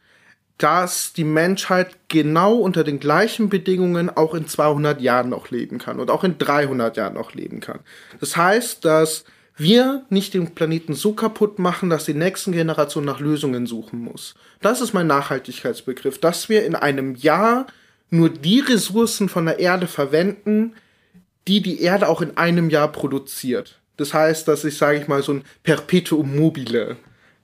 dass 0.57 1.11
die 1.11 1.25
Menschheit 1.25 1.97
genau 2.07 2.55
unter 2.55 2.83
den 2.83 2.99
gleichen 2.99 3.49
Bedingungen 3.49 4.09
auch 4.09 4.33
in 4.33 4.47
200 4.47 5.01
Jahren 5.01 5.29
noch 5.29 5.49
leben 5.49 5.79
kann 5.79 5.99
und 5.99 6.09
auch 6.09 6.23
in 6.23 6.37
300 6.37 6.95
Jahren 6.95 7.15
noch 7.15 7.33
leben 7.33 7.59
kann. 7.59 7.79
Das 8.19 8.37
heißt, 8.37 8.85
dass 8.85 9.25
wir 9.57 10.05
nicht 10.09 10.33
den 10.33 10.53
Planeten 10.53 10.93
so 10.93 11.13
kaputt 11.13 11.59
machen, 11.59 11.89
dass 11.89 12.05
die 12.05 12.13
nächsten 12.13 12.51
Generationen 12.51 13.05
nach 13.05 13.19
Lösungen 13.19 13.65
suchen 13.65 13.99
muss. 13.99 14.35
Das 14.61 14.81
ist 14.81 14.93
mein 14.93 15.07
Nachhaltigkeitsbegriff, 15.07 16.19
dass 16.19 16.49
wir 16.49 16.65
in 16.65 16.75
einem 16.75 17.15
Jahr 17.15 17.67
nur 18.09 18.29
die 18.29 18.59
Ressourcen 18.59 19.29
von 19.29 19.45
der 19.45 19.59
Erde 19.59 19.87
verwenden, 19.87 20.73
die 21.47 21.61
die 21.61 21.81
Erde 21.81 22.07
auch 22.07 22.21
in 22.21 22.37
einem 22.37 22.69
Jahr 22.69 22.91
produziert. 22.91 23.79
Das 23.97 24.13
heißt, 24.13 24.47
dass 24.47 24.65
ich, 24.65 24.77
sage 24.77 24.99
ich 24.99 25.07
mal, 25.07 25.21
so 25.21 25.33
ein 25.33 25.43
Perpetuum 25.63 26.35
mobile 26.35 26.97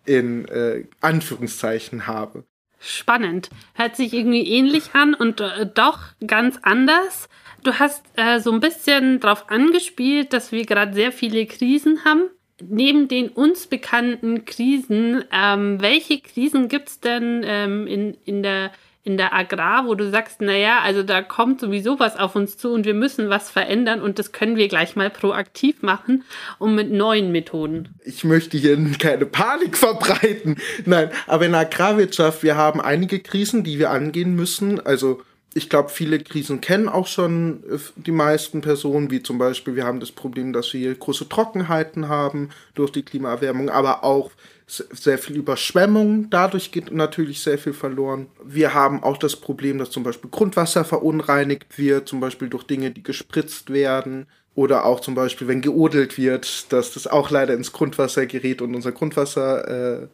in 0.05 0.47
äh, 0.47 0.85
Anführungszeichen 0.99 2.07
habe. 2.07 2.43
Spannend. 2.83 3.51
Hört 3.75 3.95
sich 3.95 4.11
irgendwie 4.11 4.47
ähnlich 4.47 4.93
an 4.93 5.13
und 5.13 5.39
äh, 5.39 5.67
doch 5.71 5.99
ganz 6.25 6.57
anders. 6.63 7.29
Du 7.63 7.77
hast 7.77 8.03
äh, 8.15 8.39
so 8.39 8.51
ein 8.51 8.59
bisschen 8.59 9.19
darauf 9.19 9.51
angespielt, 9.51 10.33
dass 10.33 10.51
wir 10.51 10.65
gerade 10.65 10.93
sehr 10.93 11.11
viele 11.11 11.45
Krisen 11.45 12.03
haben. 12.05 12.23
Neben 12.59 13.07
den 13.07 13.29
uns 13.29 13.67
bekannten 13.67 14.45
Krisen, 14.45 15.23
ähm, 15.31 15.79
welche 15.79 16.21
Krisen 16.21 16.69
gibt 16.69 16.89
es 16.89 16.99
denn 16.99 17.43
ähm, 17.45 17.85
in, 17.85 18.17
in 18.25 18.41
der 18.41 18.71
in 19.03 19.17
der 19.17 19.33
Agrar, 19.33 19.87
wo 19.87 19.95
du 19.95 20.09
sagst, 20.09 20.41
naja, 20.41 20.79
also 20.83 21.01
da 21.01 21.23
kommt 21.23 21.59
sowieso 21.59 21.99
was 21.99 22.17
auf 22.17 22.35
uns 22.35 22.57
zu 22.57 22.71
und 22.71 22.85
wir 22.85 22.93
müssen 22.93 23.29
was 23.29 23.49
verändern 23.49 24.01
und 24.01 24.19
das 24.19 24.31
können 24.31 24.57
wir 24.57 24.67
gleich 24.67 24.95
mal 24.95 25.09
proaktiv 25.09 25.81
machen 25.81 26.23
und 26.59 26.75
mit 26.75 26.91
neuen 26.91 27.31
Methoden. 27.31 27.95
Ich 28.05 28.23
möchte 28.23 28.57
hier 28.57 28.77
keine 28.99 29.25
Panik 29.25 29.77
verbreiten. 29.77 30.57
Nein, 30.85 31.09
aber 31.25 31.45
in 31.45 31.51
der 31.51 31.61
Agrarwirtschaft, 31.61 32.43
wir 32.43 32.55
haben 32.55 32.79
einige 32.79 33.19
Krisen, 33.19 33.63
die 33.63 33.79
wir 33.79 33.89
angehen 33.89 34.35
müssen. 34.35 34.79
Also 34.85 35.21
ich 35.53 35.69
glaube, 35.69 35.89
viele 35.89 36.19
Krisen 36.19 36.61
kennen 36.61 36.87
auch 36.87 37.07
schon 37.07 37.63
äh, 37.69 37.77
die 37.95 38.11
meisten 38.11 38.61
Personen, 38.61 39.11
wie 39.11 39.23
zum 39.23 39.37
Beispiel, 39.37 39.75
wir 39.75 39.85
haben 39.85 39.99
das 39.99 40.11
Problem, 40.11 40.53
dass 40.53 40.73
wir 40.73 40.93
große 40.95 41.27
Trockenheiten 41.27 42.07
haben 42.07 42.49
durch 42.75 42.91
die 42.91 43.03
Klimaerwärmung, 43.03 43.69
aber 43.69 44.03
auch 44.03 44.31
sehr 44.71 45.17
viel 45.17 45.35
Überschwemmung. 45.35 46.29
Dadurch 46.29 46.71
geht 46.71 46.91
natürlich 46.91 47.41
sehr 47.41 47.57
viel 47.57 47.73
verloren. 47.73 48.27
Wir 48.43 48.73
haben 48.73 49.03
auch 49.03 49.17
das 49.17 49.35
Problem, 49.35 49.77
dass 49.77 49.91
zum 49.91 50.03
Beispiel 50.03 50.29
Grundwasser 50.29 50.85
verunreinigt 50.85 51.77
wird, 51.77 52.07
zum 52.07 52.21
Beispiel 52.21 52.47
durch 52.47 52.63
Dinge, 52.63 52.91
die 52.91 53.03
gespritzt 53.03 53.71
werden. 53.71 54.27
Oder 54.53 54.85
auch 54.85 54.99
zum 54.99 55.15
Beispiel, 55.15 55.47
wenn 55.47 55.61
geodelt 55.61 56.17
wird, 56.17 56.71
dass 56.73 56.93
das 56.93 57.07
auch 57.07 57.29
leider 57.29 57.53
ins 57.53 57.71
Grundwasser 57.71 58.25
gerät 58.25 58.61
und 58.61 58.75
unser 58.75 58.91
Grundwasser 58.91 60.01
äh, 60.01 60.07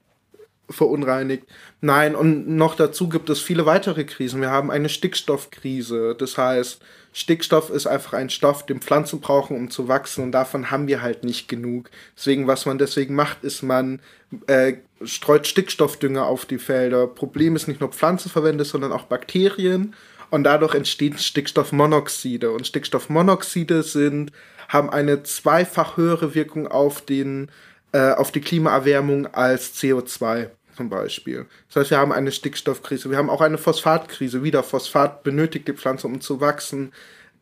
verunreinigt. 0.70 1.44
Nein, 1.82 2.16
und 2.16 2.48
noch 2.48 2.76
dazu 2.76 3.10
gibt 3.10 3.30
es 3.30 3.40
viele 3.40 3.66
weitere 3.66 4.04
Krisen. 4.04 4.42
Wir 4.42 4.52
haben 4.52 4.70
eine 4.70 4.90
Stickstoffkrise. 4.90 6.16
Das 6.18 6.38
heißt, 6.38 6.82
Stickstoff 7.18 7.72
ist 7.72 7.88
einfach 7.88 8.14
ein 8.14 8.30
Stoff, 8.30 8.68
den 8.68 8.80
Pflanzen 8.80 9.22
brauchen, 9.22 9.58
um 9.58 9.72
zu 9.72 9.88
wachsen 9.88 10.24
und 10.24 10.34
davon 10.34 10.70
haben 10.70 10.88
wir 10.88 11.02
halt 11.02 11.24
nicht 11.24 11.48
genug. 11.48 11.90
Deswegen, 12.16 12.46
was 12.46 12.68
man 12.68 12.78
deswegen 12.78 13.16
macht, 13.16 13.44
ist, 13.44 13.64
man 13.64 14.02
äh, 14.46 14.74
streut 15.04 15.48
Stickstoffdünger 15.48 16.28
auf 16.28 16.46
die 16.46 16.60
Felder. 16.60 17.08
Problem 17.08 17.56
ist 17.56 17.68
nicht 17.68 17.82
nur 17.82 17.92
Pflanzen 17.92 18.30
verwendet, 18.30 18.68
sondern 18.68 18.92
auch 18.92 19.06
Bakterien 19.06 19.96
und 20.30 20.44
dadurch 20.44 20.76
entstehen 20.76 21.18
Stickstoffmonoxide 21.18 22.52
und 22.52 22.68
Stickstoffmonoxide 22.68 23.82
sind 23.82 24.32
haben 24.70 24.92
eine 24.92 25.24
zweifach 25.24 25.98
höhere 25.98 26.36
Wirkung 26.36 26.68
auf 26.68 27.02
den 27.02 27.50
äh, 27.94 28.12
auf 28.12 28.32
die 28.32 28.42
Klimaerwärmung 28.42 29.26
als 29.34 29.74
CO2 29.74 30.52
zum 30.78 30.90
Beispiel. 30.90 31.48
Das 31.68 31.82
heißt, 31.82 31.92
wir 31.92 31.98
haben 31.98 32.12
eine 32.12 32.32
Stickstoffkrise, 32.32 33.10
wir 33.10 33.18
haben 33.18 33.30
auch 33.30 33.42
eine 33.42 33.58
Phosphatkrise. 33.58 34.44
Wieder 34.44 34.64
Phosphat 34.64 35.24
benötigt 35.24 35.68
die 35.68 35.74
Pflanze, 35.74 36.08
um 36.08 36.22
zu 36.22 36.40
wachsen. 36.40 36.94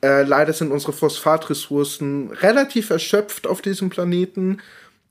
Äh, 0.01 0.23
leider 0.23 0.53
sind 0.53 0.71
unsere 0.71 0.93
Phosphatressourcen 0.93 2.31
relativ 2.31 2.89
erschöpft 2.89 3.45
auf 3.45 3.61
diesem 3.61 3.89
Planeten. 3.89 4.61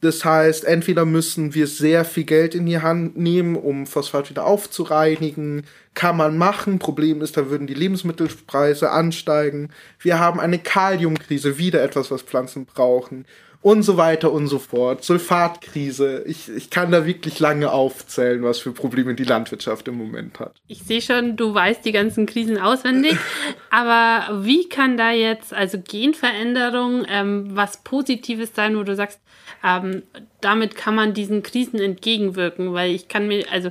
Das 0.01 0.25
heißt, 0.25 0.65
entweder 0.65 1.05
müssen 1.05 1.55
wir 1.55 1.67
sehr 1.67 2.05
viel 2.05 2.25
Geld 2.25 2.55
in 2.55 2.67
die 2.67 2.81
Hand 2.81 3.17
nehmen, 3.17 3.57
um 3.57 3.87
Phosphat 3.87 4.29
wieder 4.29 4.45
aufzureinigen. 4.45 5.65
Kann 5.95 6.17
man 6.17 6.37
machen. 6.37 6.79
Problem 6.79 7.23
ist, 7.23 7.37
da 7.37 7.49
würden 7.49 7.67
die 7.67 7.75
Lebensmittelpreise 7.75 8.91
ansteigen. 8.91 9.71
Wir 10.01 10.19
haben 10.19 10.41
eine 10.41 10.59
Kaliumkrise, 10.59 11.57
wieder 11.57 11.83
etwas, 11.83 12.11
was 12.11 12.23
Pflanzen 12.23 12.67
brauchen 12.67 13.25
und 13.65 13.83
so 13.83 13.97
weiter 13.97 14.31
und 14.31 14.47
so 14.47 14.59
fort. 14.59 15.03
Sulfatkrise. 15.05 16.23
Ich, 16.27 16.51
ich 16.51 16.69
kann 16.69 16.93
da 16.93 17.07
wirklich 17.07 17.41
lange 17.41 17.73
aufzählen, 17.73 18.43
was 18.43 18.59
für 18.59 18.73
Probleme 18.73 19.15
die 19.15 19.25
Landwirtschaft 19.25 19.89
im 19.89 19.97
Moment 19.97 20.39
hat. 20.39 20.55
Ich 20.69 20.83
sehe 20.83 21.01
schon, 21.01 21.37
du 21.37 21.55
weißt 21.55 21.83
die 21.83 21.93
ganzen 21.93 22.27
Krisen 22.27 22.59
auswendig. 22.59 23.17
aber 23.71 24.45
wie 24.45 24.69
kann 24.69 24.99
da 24.99 25.13
jetzt, 25.13 25.55
also 25.55 25.79
Genveränderung, 25.79 27.07
ähm, 27.09 27.57
was 27.57 27.79
Positives 27.79 28.55
sein, 28.55 28.77
wo 28.77 28.83
du 28.83 28.95
sagst, 28.95 29.19
ähm, 29.65 30.03
damit 30.43 30.77
kann 30.77 30.95
man 30.95 31.15
diesen 31.15 31.43
Krisen 31.43 31.81
entgegenwirken? 31.81 32.75
Weil 32.75 32.91
ich 32.91 33.09
kann 33.09 33.27
mir, 33.27 33.51
also 33.51 33.71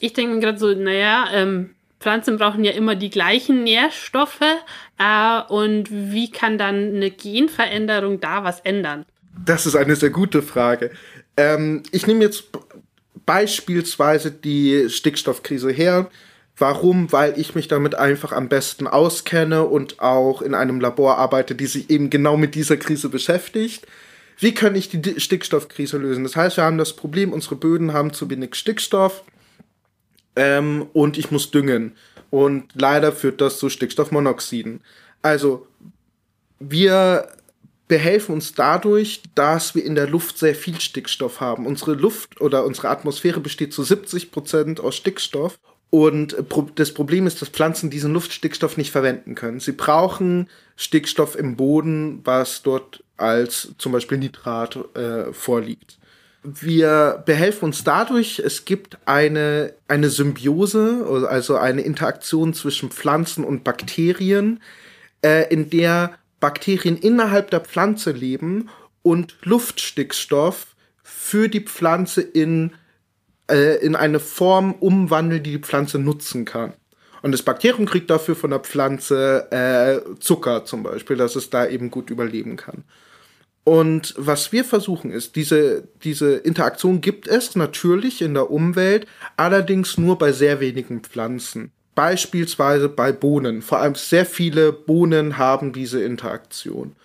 ich 0.00 0.12
denke 0.12 0.34
mir 0.34 0.40
gerade 0.40 0.58
so, 0.58 0.70
naja, 0.74 1.28
ähm, 1.32 1.70
Pflanzen 1.98 2.36
brauchen 2.36 2.62
ja 2.62 2.72
immer 2.72 2.94
die 2.94 3.08
gleichen 3.08 3.64
Nährstoffe. 3.64 4.42
Äh, 4.98 5.40
und 5.48 5.90
wie 5.90 6.30
kann 6.30 6.58
dann 6.58 6.94
eine 6.94 7.10
Genveränderung 7.10 8.20
da 8.20 8.44
was 8.44 8.60
ändern? 8.60 9.06
Das 9.42 9.66
ist 9.66 9.76
eine 9.76 9.96
sehr 9.96 10.10
gute 10.10 10.42
Frage. 10.42 10.90
Ähm, 11.36 11.82
ich 11.90 12.06
nehme 12.06 12.24
jetzt 12.24 12.44
beispielsweise 13.26 14.30
die 14.30 14.88
Stickstoffkrise 14.88 15.70
her. 15.70 16.10
Warum? 16.56 17.10
Weil 17.10 17.38
ich 17.38 17.54
mich 17.54 17.66
damit 17.66 17.96
einfach 17.96 18.32
am 18.32 18.48
besten 18.48 18.86
auskenne 18.86 19.64
und 19.64 20.00
auch 20.00 20.40
in 20.40 20.54
einem 20.54 20.80
Labor 20.80 21.18
arbeite, 21.18 21.54
die 21.54 21.66
sich 21.66 21.90
eben 21.90 22.10
genau 22.10 22.36
mit 22.36 22.54
dieser 22.54 22.76
Krise 22.76 23.08
beschäftigt. 23.08 23.86
Wie 24.38 24.54
kann 24.54 24.74
ich 24.74 24.88
die 24.88 25.20
Stickstoffkrise 25.20 25.98
lösen? 25.98 26.24
Das 26.24 26.36
heißt, 26.36 26.56
wir 26.56 26.64
haben 26.64 26.78
das 26.78 26.94
Problem, 26.94 27.32
unsere 27.32 27.56
Böden 27.56 27.92
haben 27.92 28.12
zu 28.12 28.30
wenig 28.30 28.54
Stickstoff 28.54 29.24
ähm, 30.36 30.86
und 30.92 31.18
ich 31.18 31.30
muss 31.30 31.50
düngen. 31.50 31.92
Und 32.30 32.70
leider 32.74 33.12
führt 33.12 33.40
das 33.40 33.58
zu 33.58 33.68
Stickstoffmonoxiden. 33.68 34.80
Also, 35.22 35.66
wir 36.58 37.28
behelfen 37.88 38.34
uns 38.34 38.54
dadurch, 38.54 39.22
dass 39.34 39.74
wir 39.74 39.84
in 39.84 39.94
der 39.94 40.08
Luft 40.08 40.38
sehr 40.38 40.54
viel 40.54 40.80
Stickstoff 40.80 41.40
haben. 41.40 41.66
Unsere 41.66 41.94
Luft 41.94 42.40
oder 42.40 42.64
unsere 42.64 42.88
Atmosphäre 42.88 43.40
besteht 43.40 43.72
zu 43.72 43.82
70 43.82 44.30
Prozent 44.30 44.80
aus 44.80 44.96
Stickstoff. 44.96 45.58
Und 45.90 46.36
das 46.74 46.92
Problem 46.92 47.26
ist, 47.26 47.40
dass 47.40 47.50
Pflanzen 47.50 47.88
diesen 47.88 48.12
Luftstickstoff 48.12 48.76
nicht 48.76 48.90
verwenden 48.90 49.36
können. 49.36 49.60
Sie 49.60 49.72
brauchen 49.72 50.48
Stickstoff 50.74 51.36
im 51.36 51.54
Boden, 51.54 52.20
was 52.24 52.62
dort 52.62 53.04
als 53.16 53.74
zum 53.78 53.92
Beispiel 53.92 54.18
Nitrat 54.18 54.76
äh, 54.96 55.32
vorliegt. 55.32 55.98
Wir 56.42 57.22
behelfen 57.24 57.66
uns 57.66 57.84
dadurch, 57.84 58.40
es 58.40 58.64
gibt 58.64 58.98
eine, 59.06 59.74
eine 59.86 60.10
Symbiose, 60.10 61.26
also 61.28 61.56
eine 61.56 61.82
Interaktion 61.82 62.54
zwischen 62.54 62.90
Pflanzen 62.90 63.44
und 63.44 63.62
Bakterien, 63.62 64.60
äh, 65.24 65.48
in 65.52 65.70
der 65.70 66.18
Bakterien 66.44 66.98
innerhalb 66.98 67.50
der 67.50 67.60
Pflanze 67.60 68.12
leben 68.12 68.68
und 69.00 69.34
Luftstickstoff 69.44 70.76
für 71.02 71.48
die 71.48 71.62
Pflanze 71.62 72.20
in, 72.20 72.72
äh, 73.50 73.78
in 73.78 73.96
eine 73.96 74.20
Form 74.20 74.74
umwandeln, 74.74 75.42
die 75.42 75.52
die 75.52 75.58
Pflanze 75.58 75.98
nutzen 75.98 76.44
kann. 76.44 76.74
Und 77.22 77.32
das 77.32 77.40
Bakterium 77.40 77.86
kriegt 77.86 78.10
dafür 78.10 78.36
von 78.36 78.50
der 78.50 78.60
Pflanze 78.60 79.50
äh, 79.52 80.20
Zucker 80.20 80.66
zum 80.66 80.82
Beispiel, 80.82 81.16
dass 81.16 81.34
es 81.34 81.48
da 81.48 81.66
eben 81.66 81.90
gut 81.90 82.10
überleben 82.10 82.56
kann. 82.56 82.84
Und 83.64 84.12
was 84.18 84.52
wir 84.52 84.66
versuchen 84.66 85.12
ist, 85.12 85.36
diese, 85.36 85.88
diese 86.02 86.34
Interaktion 86.34 87.00
gibt 87.00 87.26
es 87.26 87.56
natürlich 87.56 88.20
in 88.20 88.34
der 88.34 88.50
Umwelt, 88.50 89.06
allerdings 89.38 89.96
nur 89.96 90.18
bei 90.18 90.32
sehr 90.32 90.60
wenigen 90.60 91.00
Pflanzen. 91.00 91.72
Beispielsweise 91.94 92.88
bei 92.88 93.12
Bohnen. 93.12 93.62
Vor 93.62 93.78
allem 93.78 93.94
sehr 93.94 94.26
viele 94.26 94.72
Bohnen 94.72 95.38
haben 95.38 95.72
diese 95.72 96.02
Interaktion. 96.02 96.96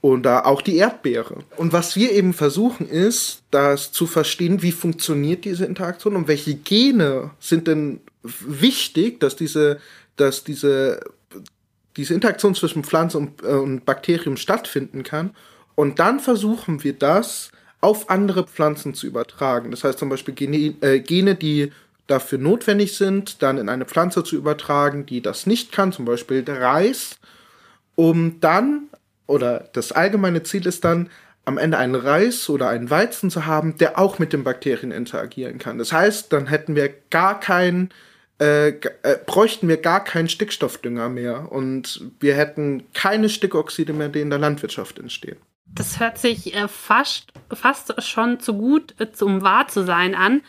Und 0.00 0.24
da 0.24 0.44
auch 0.44 0.60
die 0.60 0.76
Erdbeere. 0.76 1.38
Und 1.56 1.72
was 1.72 1.96
wir 1.96 2.12
eben 2.12 2.34
versuchen 2.34 2.86
ist, 2.86 3.42
das 3.50 3.90
zu 3.90 4.06
verstehen, 4.06 4.60
wie 4.60 4.72
funktioniert 4.72 5.46
diese 5.46 5.64
Interaktion 5.64 6.14
und 6.14 6.28
welche 6.28 6.54
Gene 6.54 7.30
sind 7.40 7.66
denn 7.66 8.00
wichtig, 8.22 9.18
dass 9.20 9.34
diese, 9.34 9.78
dass 10.16 10.44
diese 10.44 11.00
diese 11.96 12.14
Interaktion 12.14 12.54
zwischen 12.54 12.84
Pflanze 12.84 13.18
und, 13.18 13.42
äh, 13.42 13.46
und 13.46 13.84
Bakterium 13.84 14.36
stattfinden 14.36 15.02
kann. 15.02 15.30
Und 15.74 15.98
dann 15.98 16.20
versuchen 16.20 16.84
wir 16.84 16.92
das 16.92 17.50
auf 17.80 18.08
andere 18.08 18.44
Pflanzen 18.46 18.94
zu 18.94 19.06
übertragen. 19.06 19.70
Das 19.70 19.84
heißt 19.84 19.98
zum 19.98 20.08
Beispiel 20.08 20.34
Gene, 20.34 20.74
äh, 20.80 21.00
Gene, 21.00 21.34
die 21.34 21.70
dafür 22.06 22.38
notwendig 22.38 22.96
sind, 22.96 23.42
dann 23.42 23.58
in 23.58 23.68
eine 23.68 23.84
Pflanze 23.84 24.24
zu 24.24 24.36
übertragen, 24.36 25.06
die 25.06 25.22
das 25.22 25.46
nicht 25.46 25.72
kann, 25.72 25.92
zum 25.92 26.04
Beispiel 26.04 26.42
der 26.42 26.60
Reis, 26.60 27.18
um 27.94 28.40
dann, 28.40 28.88
oder 29.26 29.68
das 29.72 29.92
allgemeine 29.92 30.42
Ziel 30.42 30.66
ist 30.66 30.84
dann, 30.84 31.08
am 31.46 31.58
Ende 31.58 31.78
einen 31.78 31.94
Reis 31.94 32.48
oder 32.48 32.68
einen 32.68 32.90
Weizen 32.90 33.30
zu 33.30 33.46
haben, 33.46 33.76
der 33.78 33.98
auch 33.98 34.18
mit 34.18 34.32
den 34.32 34.44
Bakterien 34.44 34.90
interagieren 34.90 35.58
kann. 35.58 35.78
Das 35.78 35.92
heißt, 35.92 36.32
dann 36.32 36.46
hätten 36.46 36.74
wir 36.74 36.88
gar 37.10 37.38
keinen, 37.38 37.90
äh, 38.40 38.68
äh, 38.68 38.80
bräuchten 39.26 39.68
wir 39.68 39.76
gar 39.76 40.02
keinen 40.02 40.28
Stickstoffdünger 40.28 41.08
mehr 41.08 41.52
und 41.52 42.02
wir 42.20 42.34
hätten 42.34 42.84
keine 42.94 43.28
Stickoxide 43.28 43.92
mehr, 43.92 44.08
die 44.08 44.20
in 44.20 44.30
der 44.30 44.38
Landwirtschaft 44.38 44.98
entstehen. 44.98 45.36
Das 45.66 46.00
hört 46.00 46.18
sich 46.18 46.54
äh, 46.54 46.68
fast, 46.68 47.32
fast 47.52 48.02
schon 48.02 48.40
zu 48.40 48.54
gut, 48.54 48.94
äh, 48.98 49.06
um 49.20 49.42
wahr 49.42 49.68
zu 49.68 49.84
sein 49.84 50.14
an. 50.14 50.42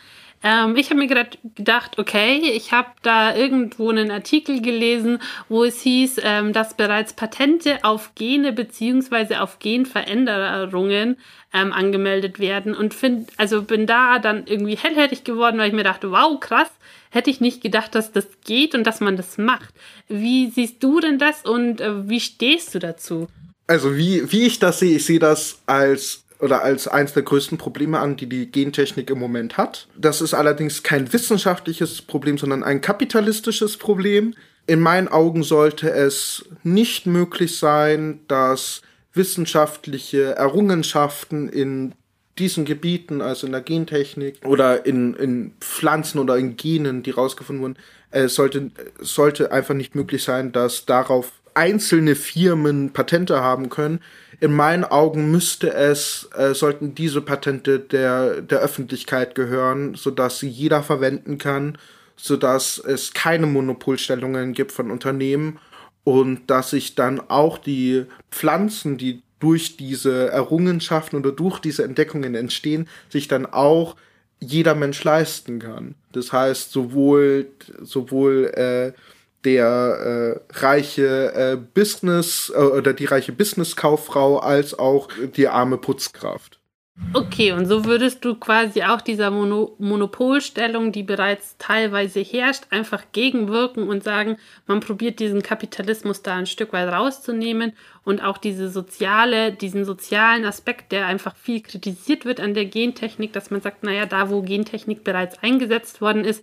Ähm, 0.46 0.76
ich 0.76 0.90
habe 0.90 1.00
mir 1.00 1.08
gerade 1.08 1.30
gedacht, 1.56 1.98
okay, 1.98 2.38
ich 2.38 2.70
habe 2.70 2.90
da 3.02 3.34
irgendwo 3.34 3.90
einen 3.90 4.12
Artikel 4.12 4.62
gelesen, 4.62 5.18
wo 5.48 5.64
es 5.64 5.80
hieß, 5.80 6.20
ähm, 6.22 6.52
dass 6.52 6.76
bereits 6.76 7.14
Patente 7.14 7.82
auf 7.82 8.14
Gene 8.14 8.52
beziehungsweise 8.52 9.40
auf 9.40 9.58
Genveränderungen 9.58 11.16
ähm, 11.52 11.72
angemeldet 11.72 12.38
werden 12.38 12.76
und 12.76 12.94
find, 12.94 13.28
also 13.38 13.62
bin 13.62 13.88
da 13.88 14.20
dann 14.20 14.46
irgendwie 14.46 14.76
hellhörig 14.76 15.24
geworden, 15.24 15.58
weil 15.58 15.70
ich 15.70 15.74
mir 15.74 15.82
dachte, 15.82 16.12
wow, 16.12 16.38
krass, 16.38 16.70
hätte 17.10 17.30
ich 17.30 17.40
nicht 17.40 17.60
gedacht, 17.60 17.96
dass 17.96 18.12
das 18.12 18.28
geht 18.44 18.76
und 18.76 18.84
dass 18.86 19.00
man 19.00 19.16
das 19.16 19.38
macht. 19.38 19.74
Wie 20.06 20.50
siehst 20.50 20.80
du 20.80 21.00
denn 21.00 21.18
das 21.18 21.44
und 21.44 21.80
äh, 21.80 22.08
wie 22.08 22.20
stehst 22.20 22.72
du 22.72 22.78
dazu? 22.78 23.26
Also 23.66 23.96
wie, 23.96 24.30
wie 24.30 24.46
ich 24.46 24.60
das 24.60 24.78
sehe, 24.78 24.94
ich 24.98 25.04
sehe 25.04 25.18
das 25.18 25.60
als 25.66 26.22
oder 26.46 26.62
als 26.62 26.86
eines 26.86 27.12
der 27.12 27.24
größten 27.24 27.58
Probleme 27.58 27.98
an, 27.98 28.16
die 28.16 28.28
die 28.28 28.52
Gentechnik 28.52 29.10
im 29.10 29.18
Moment 29.18 29.56
hat. 29.56 29.88
Das 29.98 30.20
ist 30.20 30.32
allerdings 30.32 30.84
kein 30.84 31.12
wissenschaftliches 31.12 32.02
Problem, 32.02 32.38
sondern 32.38 32.62
ein 32.62 32.80
kapitalistisches 32.80 33.76
Problem. 33.76 34.34
In 34.68 34.78
meinen 34.78 35.08
Augen 35.08 35.42
sollte 35.42 35.90
es 35.90 36.44
nicht 36.62 37.06
möglich 37.06 37.58
sein, 37.58 38.20
dass 38.28 38.82
wissenschaftliche 39.12 40.36
Errungenschaften 40.36 41.48
in 41.48 41.94
diesen 42.38 42.64
Gebieten, 42.64 43.22
also 43.22 43.46
in 43.46 43.52
der 43.52 43.62
Gentechnik 43.62 44.38
oder 44.44 44.86
in, 44.86 45.14
in 45.14 45.52
Pflanzen 45.60 46.20
oder 46.20 46.36
in 46.36 46.56
Genen, 46.56 47.02
die 47.02 47.10
rausgefunden 47.10 47.62
wurden, 47.62 47.78
es 48.12 48.36
sollte, 48.36 48.70
sollte 49.00 49.50
einfach 49.50 49.74
nicht 49.74 49.96
möglich 49.96 50.22
sein, 50.22 50.52
dass 50.52 50.86
darauf 50.86 51.32
einzelne 51.54 52.14
Firmen 52.14 52.92
Patente 52.92 53.40
haben 53.40 53.68
können. 53.68 54.00
In 54.40 54.52
meinen 54.52 54.84
Augen 54.84 55.30
müsste 55.30 55.72
es, 55.72 56.28
äh, 56.36 56.54
sollten 56.54 56.94
diese 56.94 57.22
Patente 57.22 57.78
der, 57.78 58.42
der 58.42 58.58
Öffentlichkeit 58.60 59.34
gehören, 59.34 59.94
sodass 59.94 60.38
sie 60.38 60.48
jeder 60.48 60.82
verwenden 60.82 61.38
kann, 61.38 61.78
sodass 62.16 62.78
es 62.78 63.14
keine 63.14 63.46
Monopolstellungen 63.46 64.52
gibt 64.52 64.72
von 64.72 64.90
Unternehmen 64.90 65.58
und 66.04 66.50
dass 66.50 66.70
sich 66.70 66.94
dann 66.94 67.20
auch 67.20 67.58
die 67.58 68.04
Pflanzen, 68.30 68.98
die 68.98 69.22
durch 69.38 69.76
diese 69.76 70.28
Errungenschaften 70.28 71.16
oder 71.16 71.32
durch 71.32 71.58
diese 71.58 71.84
Entdeckungen 71.84 72.34
entstehen, 72.34 72.88
sich 73.08 73.28
dann 73.28 73.46
auch 73.46 73.96
jeder 74.38 74.74
Mensch 74.74 75.02
leisten 75.02 75.58
kann. 75.58 75.94
Das 76.12 76.32
heißt, 76.32 76.72
sowohl, 76.72 77.48
sowohl 77.82 78.46
äh, 78.54 78.92
der 79.46 80.40
äh, 80.50 80.58
reiche 80.58 81.32
äh, 81.32 81.56
Business 81.56 82.52
äh, 82.54 82.58
oder 82.58 82.92
die 82.92 83.04
reiche 83.04 83.30
Business-Kauffrau 83.30 84.38
als 84.38 84.76
auch 84.76 85.08
die 85.36 85.46
arme 85.46 85.78
Putzkraft. 85.78 86.58
Okay, 87.12 87.52
und 87.52 87.66
so 87.66 87.84
würdest 87.84 88.24
du 88.24 88.36
quasi 88.36 88.82
auch 88.82 89.02
dieser 89.02 89.30
Mono 89.30 89.76
Monopolstellung, 89.78 90.92
die 90.92 91.02
bereits 91.02 91.56
teilweise 91.58 92.20
herrscht, 92.20 92.64
einfach 92.70 93.04
gegenwirken 93.12 93.86
und 93.86 94.02
sagen, 94.02 94.38
man 94.66 94.80
probiert 94.80 95.20
diesen 95.20 95.42
Kapitalismus 95.42 96.22
da 96.22 96.34
ein 96.34 96.46
Stück 96.46 96.72
weit 96.72 96.90
rauszunehmen 96.90 97.74
und 98.02 98.24
auch 98.24 98.38
diese 98.38 98.70
soziale, 98.70 99.52
diesen 99.52 99.84
sozialen 99.84 100.46
Aspekt, 100.46 100.90
der 100.90 101.06
einfach 101.06 101.36
viel 101.36 101.60
kritisiert 101.60 102.24
wird 102.24 102.40
an 102.40 102.54
der 102.54 102.64
Gentechnik, 102.64 103.32
dass 103.34 103.50
man 103.50 103.60
sagt, 103.60 103.84
naja, 103.84 104.06
da 104.06 104.30
wo 104.30 104.40
Gentechnik 104.40 105.04
bereits 105.04 105.38
eingesetzt 105.42 106.00
worden 106.00 106.24
ist, 106.24 106.42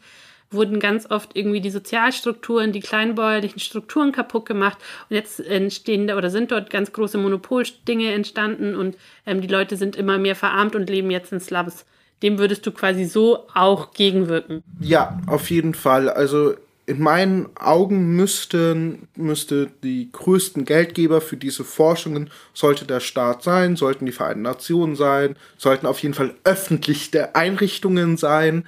wurden 0.54 0.80
ganz 0.80 1.10
oft 1.10 1.36
irgendwie 1.36 1.62
die 1.62 1.70
Sozialstrukturen, 1.70 2.72
die 2.72 2.80
kleinbäuerlichen 2.80 3.60
Strukturen 3.60 4.12
kaputt 4.12 4.46
gemacht. 4.46 4.78
Und 5.10 5.16
jetzt 5.16 5.40
entstehen 5.40 6.12
oder 6.12 6.30
sind 6.30 6.52
dort 6.52 6.70
ganz 6.70 6.92
große 6.94 7.18
Monopoldinge 7.18 8.12
entstanden 8.12 8.76
und 8.76 8.98
ähm, 9.26 9.42
die 9.42 9.48
Leute 9.48 9.78
sind 9.78 9.96
immer 9.96 10.18
mehr 10.18 10.36
verarmt 10.36 10.76
und 10.76 10.90
leben 10.90 11.12
jetzt 11.12 11.32
in 11.32 11.40
Slums. 11.40 11.86
Dem 12.22 12.38
würdest 12.38 12.66
du 12.66 12.72
quasi 12.72 13.06
so 13.06 13.48
auch 13.54 13.94
gegenwirken. 13.94 14.64
Ja, 14.80 15.20
auf 15.28 15.50
jeden 15.50 15.74
Fall. 15.74 16.10
Also 16.10 16.56
in 16.86 17.00
meinen 17.00 17.50
Augen 17.56 18.16
müssten, 18.16 19.08
müsste 19.16 19.70
die 19.84 20.10
größten 20.12 20.66
Geldgeber 20.66 21.22
für 21.22 21.38
diese 21.38 21.64
Forschungen 21.64 22.30
sollte 22.54 22.86
der 22.86 23.00
Staat 23.00 23.44
sein, 23.44 23.76
sollten 23.76 24.06
die 24.06 24.12
Vereinten 24.12 24.42
Nationen 24.42 24.96
sein, 24.96 25.36
sollten 25.58 25.86
auf 25.86 26.00
jeden 26.00 26.14
Fall 26.14 26.34
öffentliche 26.44 27.36
Einrichtungen 27.36 28.18
sein 28.18 28.66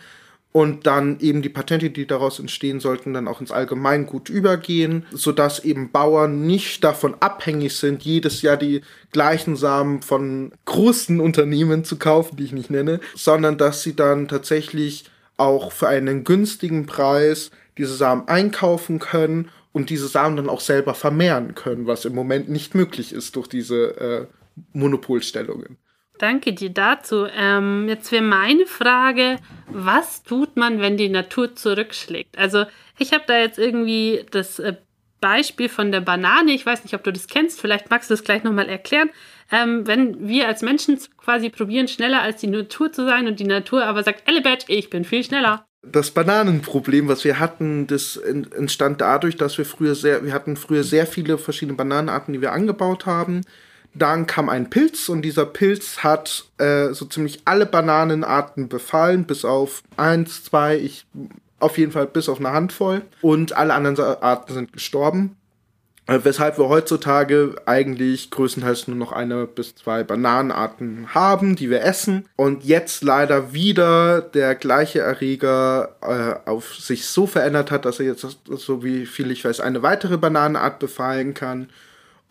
und 0.55 0.87
dann 0.87 1.19
eben 1.19 1.41
die 1.41 1.49
Patente, 1.49 1.89
die 1.89 2.07
daraus 2.07 2.39
entstehen, 2.39 2.79
sollten 2.79 3.13
dann 3.13 3.27
auch 3.27 3.41
ins 3.41 3.51
Allgemeingut 3.51 4.29
übergehen, 4.29 5.05
sodass 5.11 5.59
eben 5.59 5.91
Bauern 5.91 6.47
nicht 6.47 6.81
davon 6.81 7.13
abhängig 7.19 7.75
sind, 7.75 8.03
jedes 8.03 8.41
Jahr 8.41 8.55
die 8.55 8.79
gleichen 9.11 9.57
Samen 9.57 10.01
von 10.01 10.53
großen 10.63 11.19
Unternehmen 11.19 11.83
zu 11.83 11.97
kaufen, 11.97 12.37
die 12.37 12.45
ich 12.45 12.53
nicht 12.53 12.69
nenne, 12.69 13.01
sondern 13.15 13.57
dass 13.57 13.83
sie 13.83 13.97
dann 13.97 14.29
tatsächlich 14.29 15.03
auch 15.35 15.73
für 15.73 15.89
einen 15.89 16.23
günstigen 16.23 16.85
Preis 16.85 17.51
diese 17.77 17.95
Samen 17.95 18.29
einkaufen 18.29 18.99
können 18.99 19.49
und 19.73 19.89
diese 19.89 20.07
Samen 20.07 20.37
dann 20.37 20.47
auch 20.47 20.61
selber 20.61 20.93
vermehren 20.93 21.53
können, 21.55 21.85
was 21.85 22.05
im 22.05 22.15
Moment 22.15 22.47
nicht 22.47 22.75
möglich 22.75 23.11
ist 23.11 23.35
durch 23.35 23.49
diese 23.49 23.97
äh, 23.99 24.25
Monopolstellungen. 24.71 25.75
Danke 26.17 26.53
dir 26.53 26.69
dazu. 26.69 27.25
Ähm, 27.35 27.87
jetzt 27.89 28.11
wäre 28.11 28.23
meine 28.23 28.65
Frage, 28.65 29.37
was 29.67 30.23
tut 30.23 30.55
man, 30.55 30.79
wenn 30.79 30.97
die 30.97 31.09
Natur 31.09 31.55
zurückschlägt? 31.55 32.37
Also 32.37 32.65
ich 32.97 33.11
habe 33.11 33.23
da 33.27 33.37
jetzt 33.37 33.59
irgendwie 33.59 34.25
das 34.31 34.59
äh, 34.59 34.75
Beispiel 35.19 35.69
von 35.69 35.91
der 35.91 36.01
Banane. 36.01 36.51
Ich 36.51 36.65
weiß 36.65 36.83
nicht, 36.83 36.93
ob 36.93 37.03
du 37.03 37.11
das 37.11 37.27
kennst. 37.27 37.59
Vielleicht 37.59 37.89
magst 37.89 38.09
du 38.09 38.13
das 38.13 38.23
gleich 38.23 38.43
nochmal 38.43 38.69
erklären. 38.69 39.09
Ähm, 39.51 39.85
wenn 39.85 40.27
wir 40.27 40.47
als 40.47 40.61
Menschen 40.61 40.99
quasi 41.17 41.49
probieren, 41.49 41.87
schneller 41.87 42.21
als 42.21 42.41
die 42.41 42.47
Natur 42.47 42.91
zu 42.91 43.05
sein 43.05 43.27
und 43.27 43.39
die 43.39 43.45
Natur 43.45 43.85
aber 43.85 44.03
sagt, 44.03 44.27
Elebet, 44.27 44.65
ich 44.67 44.89
bin 44.89 45.03
viel 45.03 45.23
schneller. 45.23 45.65
Das 45.83 46.11
Bananenproblem, 46.11 47.07
was 47.07 47.23
wir 47.25 47.39
hatten, 47.39 47.85
das 47.85 48.17
entstand 48.17 49.01
dadurch, 49.01 49.35
dass 49.35 49.57
wir 49.57 49.65
früher 49.65 49.93
sehr, 49.93 50.25
wir 50.25 50.33
hatten 50.33 50.57
früher 50.57 50.83
sehr 50.83 51.05
viele 51.05 51.37
verschiedene 51.37 51.77
Bananenarten, 51.77 52.33
die 52.33 52.41
wir 52.41 52.53
angebaut 52.53 53.05
haben 53.05 53.41
dann 53.95 54.27
kam 54.27 54.49
ein 54.49 54.69
Pilz 54.69 55.09
und 55.09 55.21
dieser 55.21 55.45
Pilz 55.45 55.99
hat 55.99 56.45
äh, 56.57 56.89
so 56.93 57.05
ziemlich 57.05 57.41
alle 57.45 57.65
Bananenarten 57.65 58.67
befallen, 58.67 59.25
bis 59.25 59.45
auf 59.45 59.83
eins, 59.97 60.43
zwei, 60.43 60.77
ich 60.77 61.05
auf 61.59 61.77
jeden 61.77 61.91
Fall 61.91 62.05
bis 62.05 62.29
auf 62.29 62.39
eine 62.39 62.51
Handvoll. 62.51 63.01
Und 63.21 63.53
alle 63.53 63.73
anderen 63.73 63.97
Arten 64.21 64.53
sind 64.53 64.73
gestorben. 64.73 65.37
Äh, 66.07 66.19
weshalb 66.21 66.59
wir 66.59 66.69
heutzutage 66.69 67.55
eigentlich 67.65 68.29
größtenteils 68.29 68.87
nur 68.87 68.97
noch 68.97 69.11
eine 69.11 69.47
bis 69.47 69.73
zwei 69.73 70.03
Bananenarten 70.03 71.15
haben, 71.15 71.55
die 71.55 71.71
wir 71.71 71.81
essen. 71.81 72.27
Und 72.35 72.63
jetzt 72.63 73.03
leider 73.03 73.53
wieder 73.53 74.21
der 74.21 74.53
gleiche 74.53 74.99
Erreger 74.99 75.95
äh, 76.01 76.49
auf 76.49 76.75
sich 76.75 77.07
so 77.07 77.25
verändert 77.25 77.71
hat, 77.71 77.85
dass 77.85 77.99
er 77.99 78.05
jetzt, 78.05 78.27
so 78.45 78.83
wie 78.83 79.07
viel 79.07 79.31
ich 79.31 79.43
weiß, 79.43 79.61
eine 79.61 79.81
weitere 79.81 80.17
Bananenart 80.17 80.77
befallen 80.77 81.33
kann. 81.33 81.69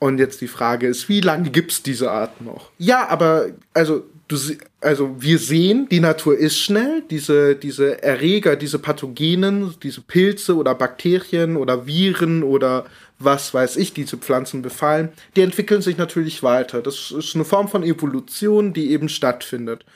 Und 0.04 0.18
jetzt 0.18 0.42
die 0.42 0.48
Frage 0.48 0.86
ist, 0.86 1.08
wie 1.08 1.22
lange 1.22 1.48
gibt 1.48 1.72
es 1.72 1.82
diese 1.82 2.10
Art 2.10 2.42
noch? 2.42 2.70
Ja, 2.76 3.08
aber 3.08 3.46
also 3.72 4.04
du, 4.28 4.36
also 4.82 5.16
wir 5.18 5.38
sehen, 5.38 5.88
die 5.90 6.00
Natur 6.00 6.36
ist 6.36 6.58
schnell. 6.58 7.02
Diese, 7.08 7.56
diese 7.56 8.02
Erreger, 8.02 8.54
diese 8.56 8.78
Pathogenen, 8.78 9.74
diese 9.82 10.02
Pilze 10.02 10.56
oder 10.56 10.74
Bakterien 10.74 11.56
oder 11.56 11.86
Viren 11.86 12.42
oder 12.42 12.84
was 13.18 13.54
weiß 13.54 13.78
ich, 13.78 13.94
diese 13.94 14.18
Pflanzen 14.18 14.60
befallen, 14.60 15.08
die 15.36 15.40
entwickeln 15.40 15.80
sich 15.80 15.96
natürlich 15.96 16.42
weiter. 16.42 16.82
Das 16.82 17.10
ist 17.10 17.34
eine 17.34 17.46
Form 17.46 17.68
von 17.68 17.82
Evolution, 17.82 18.74
die 18.74 18.90
eben 18.90 19.08
stattfindet. 19.08 19.86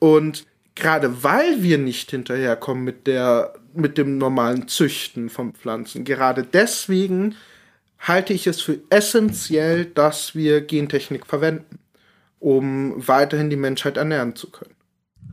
Und 0.00 0.46
gerade 0.74 1.22
weil 1.22 1.62
wir 1.62 1.78
nicht 1.78 2.10
hinterherkommen 2.10 2.82
mit 2.82 3.06
der, 3.06 3.54
mit 3.72 3.98
dem 3.98 4.18
normalen 4.18 4.66
Züchten 4.66 5.30
von 5.30 5.52
Pflanzen, 5.52 6.02
gerade 6.04 6.42
deswegen 6.42 7.36
halte 8.06 8.32
ich 8.32 8.46
es 8.46 8.60
für 8.60 8.80
essentiell, 8.90 9.86
dass 9.86 10.34
wir 10.34 10.60
Gentechnik 10.60 11.26
verwenden, 11.26 11.78
um 12.38 12.94
weiterhin 13.06 13.50
die 13.50 13.56
Menschheit 13.56 13.96
ernähren 13.96 14.36
zu 14.36 14.50
können. 14.50 14.74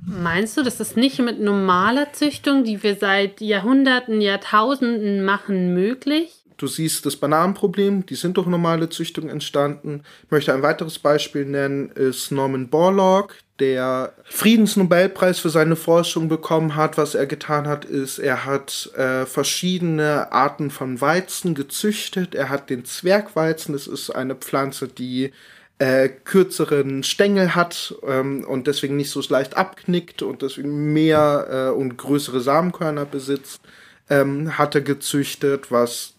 Meinst 0.04 0.58
du, 0.58 0.64
das 0.64 0.80
ist 0.80 0.98
nicht 0.98 1.20
mit 1.20 1.40
normaler 1.40 2.12
Züchtung, 2.12 2.64
die 2.64 2.82
wir 2.82 2.96
seit 2.96 3.40
Jahrhunderten, 3.40 4.20
Jahrtausenden 4.20 5.24
machen, 5.24 5.76
möglich? 5.76 6.44
Du 6.58 6.68
siehst 6.68 7.06
das 7.06 7.18
Bananenproblem, 7.18 8.06
die 8.06 8.16
sind 8.16 8.38
durch 8.38 8.48
normale 8.48 8.90
Züchtung 8.90 9.30
entstanden. 9.30 10.04
Ich 10.26 10.32
möchte 10.32 10.54
ein 10.54 10.64
weiteres 10.64 11.00
Beispiel 11.00 11.46
nennen, 11.46 11.90
ist 11.92 12.32
Norman 12.32 12.70
Borlaug, 12.70 13.36
der 13.62 14.14
Friedensnobelpreis 14.24 15.40
für 15.40 15.52
seine 15.52 15.76
Forschung 15.76 16.28
bekommen 16.28 16.76
hat. 16.76 16.98
Was 16.98 17.14
er 17.14 17.28
getan 17.28 17.68
hat, 17.68 17.86
ist, 17.86 18.18
er 18.18 18.44
hat 18.46 18.92
äh, 18.98 19.28
verschiedene 19.28 20.32
Arten 20.32 20.72
von 20.72 21.00
Weizen 21.00 21.54
gezüchtet. 21.54 22.34
Er 22.34 22.50
hat 22.50 22.72
den 22.72 22.86
Zwergweizen, 22.86 23.74
das 23.74 23.86
ist 23.86 24.10
eine 24.10 24.34
Pflanze, 24.34 24.88
die 24.88 25.32
äh, 25.78 26.10
kürzeren 26.10 27.04
Stängel 27.04 27.54
hat 27.54 27.94
ähm, 28.08 28.44
und 28.46 28.66
deswegen 28.66 28.98
nicht 28.98 29.12
so 29.12 29.22
leicht 29.30 29.56
abknickt 29.56 30.24
und 30.24 30.42
deswegen 30.42 30.92
mehr 30.92 31.72
äh, 31.72 31.78
und 31.78 31.98
größere 31.98 32.42
Samenkörner 32.42 33.06
besitzt, 33.06 33.62
ähm, 34.10 34.58
hat 34.58 34.74
er 34.74 34.82
gezüchtet, 34.82 35.72
was 35.72 36.16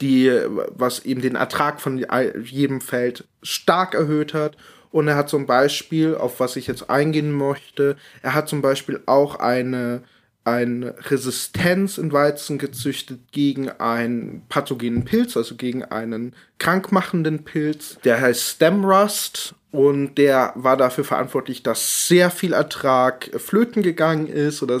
die, 0.00 0.28
was 0.70 1.04
eben 1.04 1.22
den 1.22 1.36
Ertrag 1.36 1.80
von 1.80 2.04
jedem 2.42 2.80
Feld 2.80 3.28
stark 3.44 3.94
erhöht 3.94 4.34
hat. 4.34 4.56
Und 4.90 5.08
er 5.08 5.16
hat 5.16 5.28
zum 5.28 5.46
Beispiel, 5.46 6.14
auf 6.14 6.40
was 6.40 6.56
ich 6.56 6.66
jetzt 6.66 6.88
eingehen 6.90 7.32
möchte, 7.32 7.96
er 8.22 8.34
hat 8.34 8.48
zum 8.48 8.62
Beispiel 8.62 9.00
auch 9.06 9.36
eine, 9.36 10.02
eine 10.44 10.94
Resistenz 11.10 11.98
in 11.98 12.12
Weizen 12.12 12.58
gezüchtet 12.58 13.20
gegen 13.32 13.68
einen 13.68 14.42
pathogenen 14.48 15.04
Pilz, 15.04 15.36
also 15.36 15.56
gegen 15.56 15.84
einen 15.84 16.34
krankmachenden 16.58 17.44
Pilz. 17.44 17.98
Der 18.04 18.20
heißt 18.20 18.40
Stem 18.40 18.84
Rust 18.84 19.54
und 19.70 20.16
der 20.16 20.52
war 20.54 20.76
dafür 20.76 21.04
verantwortlich, 21.04 21.62
dass 21.62 22.08
sehr 22.08 22.30
viel 22.30 22.54
Ertrag 22.54 23.30
flöten 23.36 23.82
gegangen 23.82 24.26
ist 24.26 24.62
oder 24.62 24.80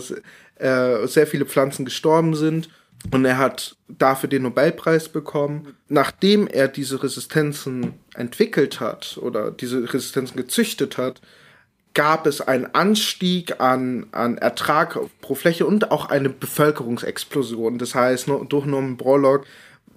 äh, 0.56 1.06
sehr 1.06 1.26
viele 1.26 1.44
Pflanzen 1.44 1.84
gestorben 1.84 2.34
sind. 2.34 2.70
Und 3.10 3.24
er 3.24 3.38
hat 3.38 3.76
dafür 3.88 4.28
den 4.28 4.42
Nobelpreis 4.42 5.08
bekommen. 5.08 5.74
Nachdem 5.88 6.46
er 6.46 6.68
diese 6.68 7.02
Resistenzen 7.02 7.94
entwickelt 8.14 8.80
hat 8.80 9.18
oder 9.20 9.50
diese 9.50 9.92
Resistenzen 9.92 10.36
gezüchtet 10.36 10.98
hat, 10.98 11.20
gab 11.94 12.26
es 12.26 12.40
einen 12.40 12.66
Anstieg 12.74 13.60
an, 13.60 14.06
an 14.12 14.38
Ertrag 14.38 14.98
pro 15.20 15.34
Fläche 15.34 15.66
und 15.66 15.90
auch 15.90 16.10
eine 16.10 16.28
Bevölkerungsexplosion. 16.28 17.78
Das 17.78 17.94
heißt, 17.94 18.28
durch 18.48 18.66
Norman 18.66 18.96
Borlaug 18.96 19.44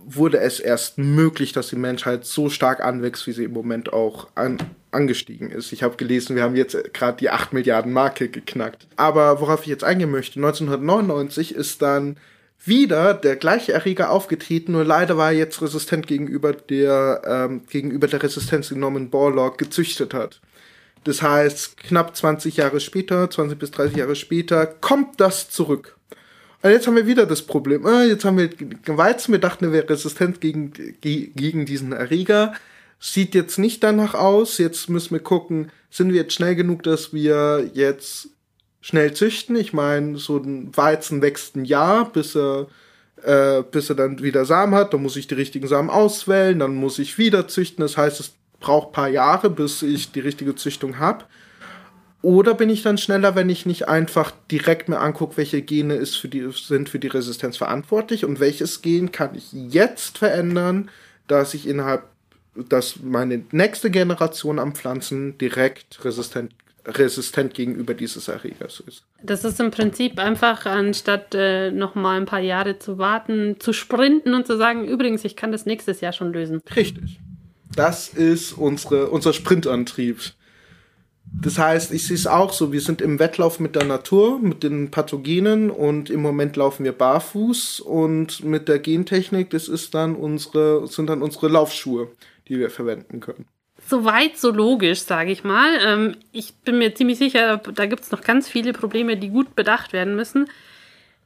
wurde 0.03 0.39
es 0.39 0.59
erst 0.59 0.97
möglich, 0.97 1.51
dass 1.51 1.67
die 1.67 1.75
Menschheit 1.75 2.25
so 2.25 2.49
stark 2.49 2.83
anwächst, 2.83 3.27
wie 3.27 3.33
sie 3.33 3.43
im 3.43 3.53
Moment 3.53 3.93
auch 3.93 4.27
an, 4.35 4.57
angestiegen 4.91 5.51
ist. 5.51 5.71
Ich 5.73 5.83
habe 5.83 5.95
gelesen, 5.95 6.35
wir 6.35 6.43
haben 6.43 6.55
jetzt 6.55 6.93
gerade 6.93 7.17
die 7.17 7.29
8 7.29 7.53
Milliarden 7.53 7.93
Marke 7.93 8.29
geknackt. 8.29 8.87
Aber 8.95 9.39
worauf 9.39 9.61
ich 9.61 9.67
jetzt 9.67 9.83
eingehen 9.83 10.11
möchte, 10.11 10.39
1999 10.39 11.53
ist 11.53 11.81
dann 11.81 12.17
wieder 12.63 13.13
der 13.13 13.35
gleiche 13.35 13.73
Erreger 13.73 14.11
aufgetreten, 14.11 14.73
nur 14.73 14.85
leider 14.85 15.17
war 15.17 15.31
er 15.31 15.37
jetzt 15.37 15.61
resistent 15.61 16.07
gegenüber 16.07 16.53
der, 16.53 17.21
ähm, 17.25 17.61
gegenüber 17.67 18.07
der 18.07 18.21
Resistenz, 18.21 18.69
die 18.69 18.75
Norman 18.75 19.09
Borlaug 19.09 19.57
gezüchtet 19.57 20.13
hat. 20.13 20.41
Das 21.03 21.21
heißt, 21.21 21.77
knapp 21.77 22.15
20 22.15 22.57
Jahre 22.57 22.79
später, 22.79 23.29
20 23.29 23.57
bis 23.57 23.71
30 23.71 23.97
Jahre 23.97 24.15
später, 24.15 24.67
kommt 24.67 25.19
das 25.19 25.49
zurück. 25.49 25.97
Und 26.61 26.69
jetzt 26.69 26.85
haben 26.85 26.95
wir 26.95 27.07
wieder 27.07 27.25
das 27.25 27.41
Problem. 27.41 27.85
Ah, 27.87 28.03
jetzt 28.03 28.23
haben 28.23 28.37
wir 28.37 28.49
Weizen, 28.85 29.31
wir 29.31 29.39
dachten, 29.39 29.65
er 29.65 29.71
wäre 29.71 29.89
resistent 29.89 30.41
gegen, 30.41 30.71
gegen 31.01 31.65
diesen 31.65 31.91
Erreger. 31.91 32.53
Sieht 32.99 33.33
jetzt 33.33 33.57
nicht 33.57 33.83
danach 33.83 34.13
aus. 34.13 34.59
Jetzt 34.59 34.87
müssen 34.87 35.11
wir 35.11 35.21
gucken, 35.21 35.71
sind 35.89 36.09
wir 36.09 36.21
jetzt 36.21 36.33
schnell 36.33 36.55
genug, 36.55 36.83
dass 36.83 37.13
wir 37.13 37.71
jetzt 37.73 38.29
schnell 38.81 39.13
züchten. 39.13 39.55
Ich 39.55 39.73
meine, 39.73 40.17
so 40.17 40.37
ein 40.37 40.75
Weizen 40.75 41.21
wächst 41.21 41.55
ein 41.55 41.65
Jahr, 41.65 42.11
bis 42.11 42.35
er, 42.35 42.67
äh, 43.23 43.63
bis 43.63 43.89
er 43.89 43.95
dann 43.95 44.21
wieder 44.21 44.45
Samen 44.45 44.75
hat. 44.75 44.93
Dann 44.93 45.03
muss 45.03 45.15
ich 45.15 45.27
die 45.27 45.35
richtigen 45.35 45.67
Samen 45.67 45.89
auswählen, 45.89 46.59
dann 46.59 46.75
muss 46.75 46.99
ich 46.99 47.17
wieder 47.17 47.47
züchten. 47.47 47.81
Das 47.81 47.95
heißt, 47.95 48.19
es 48.19 48.33
braucht 48.59 48.89
ein 48.89 48.93
paar 48.93 49.09
Jahre, 49.09 49.49
bis 49.49 49.81
ich 49.81 50.11
die 50.11 50.19
richtige 50.19 50.55
Züchtung 50.55 50.99
habe. 50.99 51.25
Oder 52.23 52.53
bin 52.53 52.69
ich 52.69 52.83
dann 52.83 52.99
schneller, 52.99 53.33
wenn 53.33 53.49
ich 53.49 53.65
nicht 53.65 53.87
einfach 53.87 54.31
direkt 54.51 54.89
mir 54.89 54.99
angucke, 54.99 55.37
welche 55.37 55.63
Gene 55.63 55.95
ist 55.95 56.17
für 56.17 56.27
die, 56.27 56.47
sind 56.51 56.87
für 56.87 56.99
die 56.99 57.07
Resistenz 57.07 57.57
verantwortlich 57.57 58.25
und 58.25 58.39
welches 58.39 58.83
Gen 58.83 59.11
kann 59.11 59.33
ich 59.33 59.51
jetzt 59.51 60.19
verändern, 60.19 60.91
dass 61.27 61.55
ich 61.55 61.67
innerhalb, 61.67 62.03
dass 62.53 62.97
meine 63.01 63.43
nächste 63.51 63.89
Generation 63.89 64.59
an 64.59 64.73
Pflanzen 64.73 65.37
direkt 65.39 66.05
resistent 66.05 66.53
resistent 66.85 67.53
gegenüber 67.53 67.93
dieses 67.93 68.27
Erregers 68.27 68.81
ist. 68.87 69.03
Das 69.21 69.43
ist 69.43 69.59
im 69.59 69.71
Prinzip 69.71 70.19
einfach, 70.19 70.65
anstatt 70.65 71.35
äh, 71.35 71.71
noch 71.71 71.95
mal 71.95 72.17
ein 72.17 72.25
paar 72.25 72.39
Jahre 72.39 72.79
zu 72.79 72.97
warten, 72.97 73.57
zu 73.59 73.73
sprinten 73.73 74.33
und 74.33 74.47
zu 74.47 74.57
sagen, 74.57 74.85
übrigens, 74.85 75.23
ich 75.23 75.35
kann 75.35 75.51
das 75.51 75.65
nächstes 75.65 76.01
Jahr 76.01 76.13
schon 76.13 76.33
lösen. 76.33 76.61
Richtig. 76.75 77.19
Das 77.75 78.09
ist 78.09 78.53
unsere, 78.53 79.09
unser 79.09 79.33
Sprintantrieb. 79.33 80.19
Das 81.33 81.57
heißt, 81.57 81.93
ich 81.93 82.05
sehe 82.07 82.15
es 82.15 82.27
auch 82.27 82.51
so, 82.51 82.73
wir 82.73 82.81
sind 82.81 83.01
im 83.01 83.17
Wettlauf 83.19 83.59
mit 83.59 83.75
der 83.75 83.85
Natur, 83.85 84.39
mit 84.39 84.63
den 84.63 84.91
Pathogenen 84.91 85.69
und 85.69 86.09
im 86.09 86.21
Moment 86.21 86.57
laufen 86.57 86.83
wir 86.83 86.91
barfuß 86.91 87.79
und 87.79 88.43
mit 88.43 88.67
der 88.67 88.79
Gentechnik, 88.79 89.49
das 89.51 89.69
ist 89.69 89.93
dann 89.93 90.15
unsere, 90.15 90.87
sind 90.87 91.07
dann 91.07 91.21
unsere 91.21 91.47
Laufschuhe, 91.47 92.09
die 92.49 92.59
wir 92.59 92.69
verwenden 92.69 93.21
können. 93.21 93.45
So 93.87 94.05
weit, 94.05 94.37
so 94.37 94.51
logisch, 94.51 95.01
sage 95.01 95.31
ich 95.31 95.43
mal. 95.43 95.69
Ähm, 95.85 96.15
ich 96.31 96.53
bin 96.55 96.77
mir 96.77 96.95
ziemlich 96.95 97.17
sicher, 97.17 97.57
da 97.57 97.85
gibt 97.85 98.03
es 98.03 98.11
noch 98.11 98.21
ganz 98.21 98.47
viele 98.47 98.73
Probleme, 98.73 99.17
die 99.17 99.29
gut 99.29 99.55
bedacht 99.55 99.91
werden 99.91 100.15
müssen. 100.15 100.49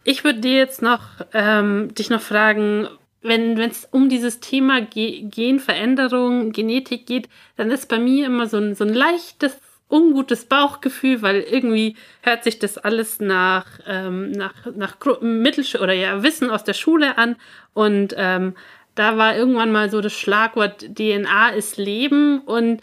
Ich 0.04 0.24
würde 0.24 0.40
dir 0.40 0.56
jetzt 0.56 0.82
noch 0.82 1.02
ähm, 1.34 1.94
dich 1.96 2.10
noch 2.10 2.22
fragen, 2.22 2.88
wenn 3.22 3.60
es 3.60 3.88
um 3.92 4.08
dieses 4.08 4.40
Thema 4.40 4.82
Ge 4.82 5.24
Genveränderung, 5.24 6.52
Genetik 6.52 7.08
geht, 7.08 7.28
dann 7.58 7.72
ist 7.72 7.90
bei 7.90 7.98
mir 7.98 8.28
immer 8.28 8.48
so 8.48 8.58
ein, 8.58 8.76
so 8.76 8.84
ein 8.84 8.94
leichtes, 8.94 9.58
ungutes 9.90 10.46
Bauchgefühl, 10.46 11.22
weil 11.22 11.42
irgendwie 11.42 11.96
hört 12.22 12.44
sich 12.44 12.60
das 12.60 12.78
alles 12.78 13.20
nach, 13.20 13.66
ähm, 13.88 14.32
nach, 14.32 14.54
nach 14.76 14.98
Mittelsch 15.22 15.76
oder 15.76 15.94
ja, 15.94 16.22
Wissen 16.22 16.50
aus 16.50 16.64
der 16.64 16.74
Schule 16.74 17.18
an 17.18 17.36
und 17.74 18.14
ähm, 18.18 18.56
da 18.96 19.18
war 19.18 19.36
irgendwann 19.36 19.72
mal 19.72 19.90
so 19.90 20.02
das 20.02 20.14
Schlagwort 20.14 20.86
DNA 20.96 21.50
ist 21.50 21.78
Leben 21.78 22.40
und 22.40 22.82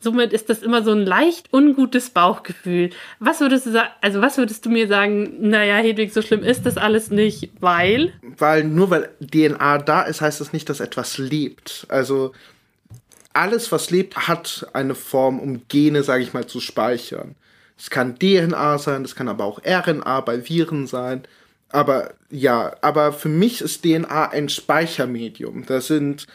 somit 0.00 0.32
ist 0.32 0.50
das 0.50 0.62
immer 0.62 0.82
so 0.82 0.90
ein 0.92 1.06
leicht 1.06 1.52
ungutes 1.52 2.10
Bauchgefühl. 2.10 2.90
Was 3.20 3.40
würdest 3.40 3.66
du 3.66 3.72
sagen, 3.72 3.90
also 4.00 4.20
was 4.20 4.36
würdest 4.36 4.66
du 4.66 4.70
mir 4.70 4.88
sagen, 4.88 5.48
naja, 5.48 5.76
Hedwig, 5.76 6.12
so 6.12 6.22
schlimm 6.22 6.42
ist 6.42 6.66
das 6.66 6.76
alles 6.76 7.10
nicht, 7.10 7.50
weil? 7.60 8.12
Weil 8.22 8.64
nur 8.64 8.90
weil 8.90 9.10
DNA 9.20 9.78
da 9.78 10.02
ist, 10.02 10.20
heißt 10.20 10.40
das 10.40 10.52
nicht, 10.52 10.68
dass 10.68 10.80
etwas 10.80 11.18
lebt. 11.18 11.86
Also 11.88 12.32
alles, 13.32 13.72
was 13.72 13.90
lebt, 13.90 14.28
hat 14.28 14.66
eine 14.72 14.94
Form, 14.94 15.38
um 15.38 15.62
Gene, 15.68 16.02
sage 16.02 16.22
ich 16.22 16.34
mal, 16.34 16.46
zu 16.46 16.60
speichern. 16.60 17.36
Es 17.78 17.90
kann 17.90 18.18
DNA 18.18 18.78
sein, 18.78 19.04
es 19.04 19.14
kann 19.14 19.28
aber 19.28 19.44
auch 19.44 19.60
RNA 19.64 20.20
bei 20.20 20.48
Viren 20.48 20.86
sein. 20.86 21.22
Aber 21.72 22.14
ja, 22.30 22.76
aber 22.82 23.12
für 23.12 23.28
mich 23.28 23.62
ist 23.62 23.82
DNA 23.82 24.30
ein 24.30 24.48
Speichermedium. 24.48 25.64
Da 25.66 25.80
sind 25.80 26.26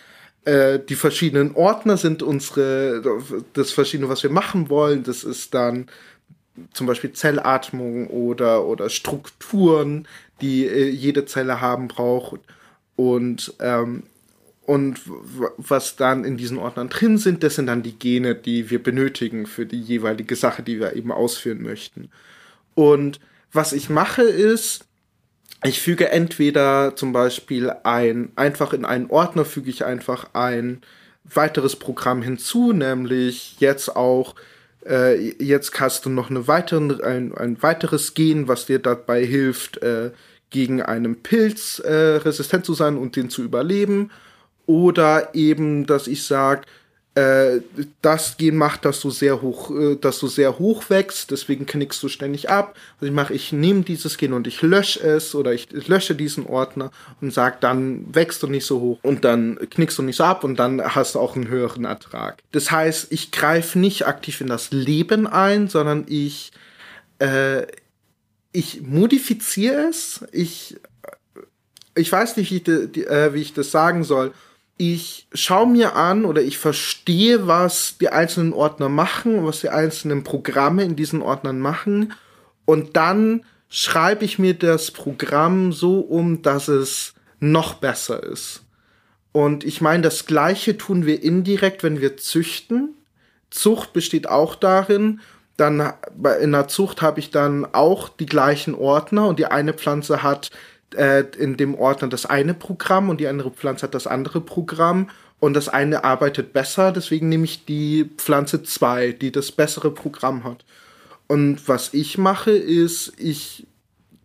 äh, 0.45 0.79
die 0.79 0.95
verschiedenen 0.95 1.55
Ordner 1.55 1.97
sind 1.97 2.23
unsere, 2.23 3.01
das 3.53 3.71
verschiedene, 3.71 4.09
was 4.09 4.23
wir 4.23 4.29
machen 4.29 4.69
wollen. 4.69 5.03
Das 5.03 5.23
ist 5.23 5.53
dann 5.53 5.87
zum 6.73 6.87
Beispiel 6.87 7.11
Zellatmung 7.11 8.07
oder, 8.07 8.65
oder 8.65 8.89
Strukturen, 8.89 10.07
die 10.41 10.65
äh, 10.65 10.89
jede 10.89 11.25
Zelle 11.25 11.61
haben 11.61 11.87
braucht. 11.87 12.39
Und, 12.95 13.53
ähm, 13.59 14.03
und 14.65 15.01
was 15.57 15.97
dann 15.97 16.23
in 16.23 16.37
diesen 16.37 16.57
Ordnern 16.57 16.89
drin 16.89 17.17
sind, 17.17 17.43
das 17.43 17.55
sind 17.55 17.67
dann 17.67 17.83
die 17.83 17.99
Gene, 17.99 18.33
die 18.33 18.69
wir 18.69 18.81
benötigen 18.81 19.45
für 19.45 19.65
die 19.65 19.81
jeweilige 19.81 20.35
Sache, 20.35 20.63
die 20.63 20.79
wir 20.79 20.95
eben 20.95 21.11
ausführen 21.11 21.61
möchten. 21.61 22.09
Und 22.73 23.19
was 23.51 23.73
ich 23.73 23.89
mache 23.89 24.23
ist, 24.23 24.86
ich 25.63 25.81
füge 25.81 26.09
entweder 26.09 26.95
zum 26.95 27.13
Beispiel 27.13 27.71
ein, 27.83 28.31
einfach 28.35 28.73
in 28.73 28.85
einen 28.85 29.09
Ordner 29.09 29.45
füge 29.45 29.69
ich 29.69 29.85
einfach 29.85 30.29
ein 30.33 30.81
weiteres 31.23 31.75
Programm 31.75 32.21
hinzu, 32.21 32.73
nämlich 32.73 33.59
jetzt 33.59 33.95
auch, 33.95 34.35
äh, 34.85 35.15
jetzt 35.43 35.79
hast 35.79 36.05
du 36.05 36.09
noch 36.09 36.29
eine 36.29 36.47
weitere, 36.47 37.03
ein, 37.03 37.35
ein 37.35 37.61
weiteres 37.61 38.13
Gen, 38.13 38.47
was 38.47 38.65
dir 38.65 38.79
dabei 38.79 39.25
hilft, 39.25 39.77
äh, 39.81 40.11
gegen 40.49 40.81
einen 40.81 41.21
Pilz 41.23 41.79
äh, 41.79 41.91
resistent 41.91 42.65
zu 42.65 42.73
sein 42.73 42.97
und 42.97 43.15
den 43.15 43.29
zu 43.29 43.43
überleben. 43.43 44.11
Oder 44.65 45.33
eben, 45.33 45.85
dass 45.85 46.07
ich 46.07 46.23
sage, 46.23 46.61
äh, 47.17 47.61
das 48.01 48.37
Gen 48.37 48.55
macht, 48.55 48.85
dass 48.85 49.01
du 49.01 49.09
sehr 49.09 49.41
hoch, 49.41 49.71
äh, 49.71 49.95
dass 49.95 50.19
du 50.19 50.27
sehr 50.27 50.59
hoch 50.59 50.89
wächst, 50.89 51.31
deswegen 51.31 51.65
knickst 51.65 52.03
du 52.03 52.09
ständig 52.09 52.49
ab. 52.49 52.75
Was 52.99 53.07
ich 53.07 53.15
mache, 53.15 53.33
ich 53.33 53.51
nehme 53.51 53.81
dieses 53.81 54.17
Gen 54.17 54.33
und 54.33 54.45
ich 54.45 54.61
lösche 54.61 54.99
es 54.99 55.33
oder 55.33 55.53
ich, 55.53 55.69
lösche 55.71 56.13
diesen 56.13 56.45
Ordner 56.45 56.91
und 57.19 57.33
sag, 57.33 57.61
dann 57.61 58.05
wächst 58.13 58.43
du 58.43 58.47
nicht 58.47 58.65
so 58.65 58.79
hoch 58.79 58.99
und 59.01 59.25
dann 59.25 59.57
knickst 59.69 59.97
du 59.97 60.03
nicht 60.03 60.17
so 60.17 60.25
ab 60.25 60.43
und 60.43 60.57
dann 60.57 60.81
hast 60.95 61.15
du 61.15 61.19
auch 61.19 61.35
einen 61.35 61.47
höheren 61.47 61.85
Ertrag. 61.85 62.37
Das 62.51 62.69
heißt, 62.69 63.11
ich 63.11 63.31
greife 63.31 63.79
nicht 63.79 64.05
aktiv 64.05 64.41
in 64.41 64.47
das 64.47 64.71
Leben 64.71 65.25
ein, 65.25 65.67
sondern 65.67 66.05
ich 66.07 66.51
äh, 67.19 67.65
ich 68.51 68.81
modifiziere 68.81 69.87
es. 69.89 70.25
Ich, 70.31 70.77
ich 71.95 72.11
weiß 72.11 72.37
nicht, 72.37 72.51
wie 72.51 72.57
ich, 72.57 72.63
de, 72.63 73.05
äh, 73.05 73.33
wie 73.33 73.41
ich 73.41 73.53
das 73.53 73.71
sagen 73.71 74.03
soll. 74.03 74.33
Ich 74.77 75.27
schaue 75.33 75.67
mir 75.67 75.95
an 75.95 76.23
oder 76.23 76.41
ich 76.41 76.59
verstehe, 76.59 77.47
was 77.47 77.97
die 77.99 78.09
einzelnen 78.09 78.53
Ordner 78.53 78.89
machen, 78.89 79.43
was 79.45 79.61
die 79.61 79.69
einzelnen 79.69 80.23
Programme 80.23 80.83
in 80.83 80.95
diesen 80.95 81.21
Ordnern 81.23 81.59
machen. 81.59 82.13
Und 82.65 82.95
dann 82.95 83.43
schreibe 83.69 84.23
ich 84.23 84.37
mir 84.37 84.53
das 84.53 84.91
Programm 84.91 85.73
so 85.73 85.99
um, 85.99 86.41
dass 86.43 86.67
es 86.67 87.13
noch 87.39 87.75
besser 87.75 88.21
ist. 88.23 88.63
Und 89.31 89.63
ich 89.63 89.81
meine, 89.81 90.03
das 90.03 90.25
Gleiche 90.25 90.77
tun 90.77 91.05
wir 91.05 91.21
indirekt, 91.21 91.83
wenn 91.83 92.01
wir 92.01 92.17
züchten. 92.17 92.95
Zucht 93.49 93.93
besteht 93.93 94.27
auch 94.29 94.55
darin, 94.55 95.21
dann 95.57 95.93
in 96.41 96.51
der 96.51 96.67
Zucht 96.67 97.01
habe 97.01 97.19
ich 97.19 97.31
dann 97.31 97.65
auch 97.73 98.09
die 98.09 98.25
gleichen 98.27 98.75
Ordner 98.75 99.27
und 99.27 99.39
die 99.39 99.47
eine 99.47 99.73
Pflanze 99.73 100.21
hat 100.21 100.51
äh, 100.95 101.23
in 101.37 101.57
dem 101.57 101.75
Ordner 101.75 102.07
das 102.07 102.25
eine 102.25 102.53
Programm 102.53 103.09
und 103.09 103.19
die 103.19 103.27
andere 103.27 103.51
Pflanze 103.51 103.83
hat 103.83 103.93
das 103.93 104.07
andere 104.07 104.41
Programm 104.41 105.09
und 105.39 105.53
das 105.53 105.69
eine 105.69 106.03
arbeitet 106.03 106.53
besser, 106.53 106.91
deswegen 106.91 107.29
nehme 107.29 107.45
ich 107.45 107.65
die 107.65 108.09
Pflanze 108.17 108.63
2, 108.63 109.11
die 109.11 109.31
das 109.31 109.51
bessere 109.51 109.91
Programm 109.91 110.43
hat. 110.43 110.65
Und 111.27 111.67
was 111.67 111.93
ich 111.93 112.17
mache, 112.17 112.51
ist, 112.51 113.13
ich 113.17 113.67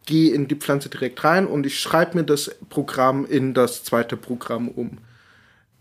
gehe 0.07 0.33
in 0.33 0.49
die 0.49 0.55
Pflanze 0.57 0.89
direkt 0.89 1.23
rein 1.25 1.47
und 1.47 1.67
ich 1.67 1.79
schreibe 1.79 2.19
mir 2.19 2.25
das 2.25 2.55
Programm 2.71 3.27
in 3.27 3.55
das 3.55 3.85
zweite 3.85 4.17
Programm 4.17 4.69
um. 4.69 4.99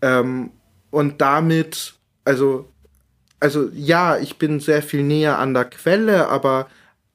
Ähm, 0.02 0.50
und 0.90 1.20
damit, 1.20 1.94
also 2.24 2.72
also 3.42 3.68
ja, 3.74 4.18
ich 4.18 4.38
bin 4.38 4.60
sehr 4.60 4.82
viel 4.82 5.02
näher 5.02 5.38
an 5.38 5.52
der 5.52 5.64
Quelle, 5.64 6.28
aber, 6.28 6.68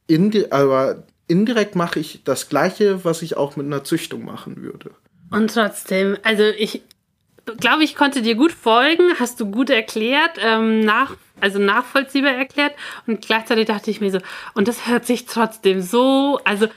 indi 0.08 0.48
aber 0.50 1.04
indirekt 1.28 1.76
mache 1.76 2.00
ich 2.00 2.22
das 2.24 2.50
Gleiche, 2.50 3.04
was 3.04 3.22
ich 3.22 3.38
auch 3.38 3.56
mit 3.56 3.66
einer 3.66 3.84
Züchtung 3.84 4.26
machen 4.26 4.62
würde. 4.62 4.92
Und 5.30 5.54
trotzdem, 5.54 6.18
also 6.24 6.44
ich 6.44 6.82
glaube, 7.58 7.84
ich 7.84 7.96
konnte 7.96 8.22
dir 8.22 8.36
gut 8.36 8.52
folgen, 8.52 9.04
hast 9.20 9.40
du 9.40 9.50
gut 9.50 9.70
erklärt, 9.70 10.38
ähm, 10.40 10.82
nach, 10.82 11.16
also 11.40 11.60
nachvollziehbar 11.60 12.34
erklärt 12.34 12.74
und 13.06 13.26
gleichzeitig 13.26 13.66
dachte 13.66 13.92
ich 13.92 14.02
mir 14.02 14.12
so, 14.12 14.20
und 14.54 14.68
das 14.68 14.88
hört 14.88 15.06
sich 15.06 15.26
trotzdem 15.26 15.82
so, 15.82 16.40
also 16.44 16.68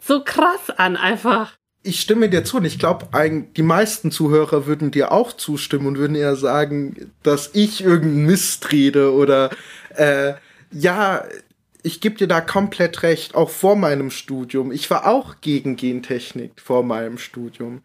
so 0.00 0.22
krass 0.22 0.70
an 0.70 0.96
einfach 0.96 1.52
ich 1.82 2.00
stimme 2.00 2.28
dir 2.28 2.44
zu 2.44 2.58
und 2.58 2.64
ich 2.64 2.78
glaube, 2.78 3.08
die 3.56 3.62
meisten 3.62 4.10
Zuhörer 4.10 4.66
würden 4.66 4.90
dir 4.90 5.12
auch 5.12 5.32
zustimmen 5.32 5.86
und 5.86 5.98
würden 5.98 6.16
eher 6.16 6.36
sagen, 6.36 7.12
dass 7.22 7.50
ich 7.54 7.82
irgendeinen 7.82 8.26
Mist 8.26 8.72
rede 8.72 9.14
oder 9.14 9.50
äh, 9.94 10.34
ja, 10.70 11.24
ich 11.88 12.02
gebe 12.02 12.16
dir 12.16 12.28
da 12.28 12.42
komplett 12.42 13.02
recht, 13.02 13.34
auch 13.34 13.48
vor 13.48 13.74
meinem 13.74 14.10
Studium. 14.10 14.72
Ich 14.72 14.90
war 14.90 15.06
auch 15.06 15.36
gegen 15.40 15.76
Gentechnik 15.76 16.52
vor 16.62 16.82
meinem 16.82 17.16
Studium. 17.16 17.80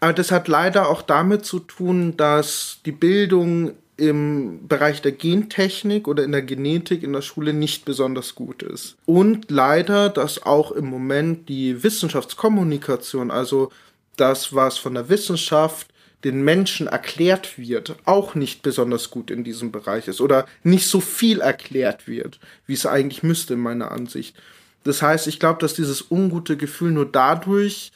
Aber 0.00 0.14
das 0.14 0.32
hat 0.32 0.48
leider 0.48 0.88
auch 0.88 1.02
damit 1.02 1.44
zu 1.44 1.58
tun, 1.58 2.16
dass 2.16 2.78
die 2.86 2.92
Bildung 2.92 3.72
im 3.98 4.66
Bereich 4.68 5.02
der 5.02 5.12
Gentechnik 5.12 6.08
oder 6.08 6.24
in 6.24 6.32
der 6.32 6.40
Genetik 6.40 7.02
in 7.02 7.12
der 7.12 7.20
Schule 7.20 7.52
nicht 7.52 7.84
besonders 7.84 8.34
gut 8.34 8.62
ist. 8.62 8.96
Und 9.04 9.50
leider, 9.50 10.08
dass 10.08 10.42
auch 10.42 10.72
im 10.72 10.86
Moment 10.86 11.50
die 11.50 11.82
Wissenschaftskommunikation, 11.82 13.30
also 13.30 13.70
das, 14.16 14.54
was 14.54 14.78
von 14.78 14.94
der 14.94 15.10
Wissenschaft 15.10 15.88
den 16.24 16.42
Menschen 16.42 16.86
erklärt 16.86 17.58
wird, 17.58 17.96
auch 18.04 18.34
nicht 18.34 18.62
besonders 18.62 19.10
gut 19.10 19.30
in 19.30 19.44
diesem 19.44 19.72
Bereich 19.72 20.08
ist 20.08 20.20
oder 20.20 20.46
nicht 20.62 20.86
so 20.86 21.00
viel 21.00 21.40
erklärt 21.40 22.06
wird, 22.06 22.38
wie 22.66 22.74
es 22.74 22.86
eigentlich 22.86 23.22
müsste 23.22 23.54
in 23.54 23.60
meiner 23.60 23.90
Ansicht. 23.90 24.36
Das 24.84 25.02
heißt, 25.02 25.26
ich 25.26 25.40
glaube, 25.40 25.60
dass 25.60 25.74
dieses 25.74 26.10
ungute 26.10 26.56
Gefühl 26.56 26.92
nur 26.92 27.06
dadurch 27.06 27.92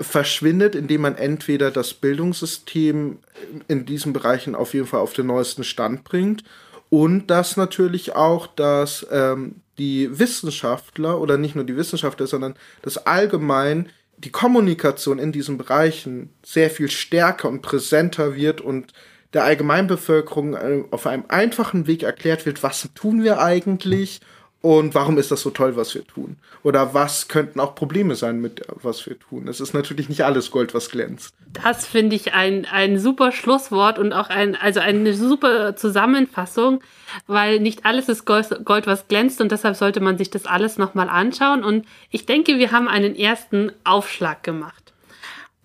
verschwindet, 0.00 0.74
indem 0.74 1.02
man 1.02 1.16
entweder 1.16 1.70
das 1.70 1.94
Bildungssystem 1.94 3.18
in 3.66 3.86
diesen 3.86 4.12
Bereichen 4.12 4.54
auf 4.54 4.74
jeden 4.74 4.86
Fall 4.86 5.00
auf 5.00 5.12
den 5.12 5.26
neuesten 5.26 5.64
Stand 5.64 6.04
bringt 6.04 6.44
und 6.90 7.28
dass 7.28 7.56
natürlich 7.56 8.14
auch, 8.14 8.46
dass 8.46 9.06
ähm, 9.10 9.56
die 9.78 10.18
Wissenschaftler 10.18 11.20
oder 11.20 11.36
nicht 11.36 11.54
nur 11.54 11.64
die 11.64 11.76
Wissenschaftler, 11.76 12.26
sondern 12.26 12.54
das 12.82 13.06
allgemein 13.06 13.88
die 14.18 14.30
Kommunikation 14.30 15.18
in 15.18 15.32
diesen 15.32 15.58
Bereichen 15.58 16.30
sehr 16.44 16.70
viel 16.70 16.90
stärker 16.90 17.48
und 17.48 17.62
präsenter 17.62 18.34
wird 18.34 18.60
und 18.60 18.92
der 19.32 19.44
Allgemeinbevölkerung 19.44 20.54
äh, 20.54 20.84
auf 20.90 21.06
einem 21.06 21.24
einfachen 21.28 21.86
Weg 21.86 22.02
erklärt 22.02 22.46
wird, 22.46 22.62
was 22.62 22.88
tun 22.94 23.22
wir 23.22 23.40
eigentlich 23.40 24.20
und 24.60 24.94
warum 24.96 25.18
ist 25.18 25.30
das 25.30 25.42
so 25.42 25.50
toll, 25.50 25.76
was 25.76 25.94
wir 25.94 26.04
tun? 26.04 26.36
Oder 26.64 26.92
was 26.92 27.28
könnten 27.28 27.60
auch 27.60 27.76
Probleme 27.76 28.16
sein 28.16 28.40
mit 28.40 28.62
was 28.82 29.06
wir 29.06 29.16
tun? 29.16 29.46
Es 29.46 29.60
ist 29.60 29.72
natürlich 29.72 30.08
nicht 30.08 30.24
alles 30.24 30.50
Gold, 30.50 30.74
was 30.74 30.90
glänzt. 30.90 31.32
Das 31.62 31.86
finde 31.86 32.16
ich 32.16 32.34
ein, 32.34 32.66
ein 32.66 32.98
super 32.98 33.30
Schlusswort 33.30 34.00
und 34.00 34.12
auch 34.12 34.30
ein, 34.30 34.56
also 34.56 34.80
eine 34.80 35.14
super 35.14 35.76
Zusammenfassung, 35.76 36.80
weil 37.28 37.60
nicht 37.60 37.86
alles 37.86 38.08
ist 38.08 38.24
Gold, 38.24 38.64
Gold 38.64 38.88
was 38.88 39.06
glänzt 39.06 39.40
und 39.40 39.52
deshalb 39.52 39.76
sollte 39.76 40.00
man 40.00 40.18
sich 40.18 40.30
das 40.30 40.46
alles 40.46 40.76
nochmal 40.76 41.08
anschauen. 41.08 41.62
Und 41.62 41.86
ich 42.10 42.26
denke, 42.26 42.58
wir 42.58 42.72
haben 42.72 42.88
einen 42.88 43.14
ersten 43.14 43.70
Aufschlag 43.84 44.42
gemacht. 44.42 44.92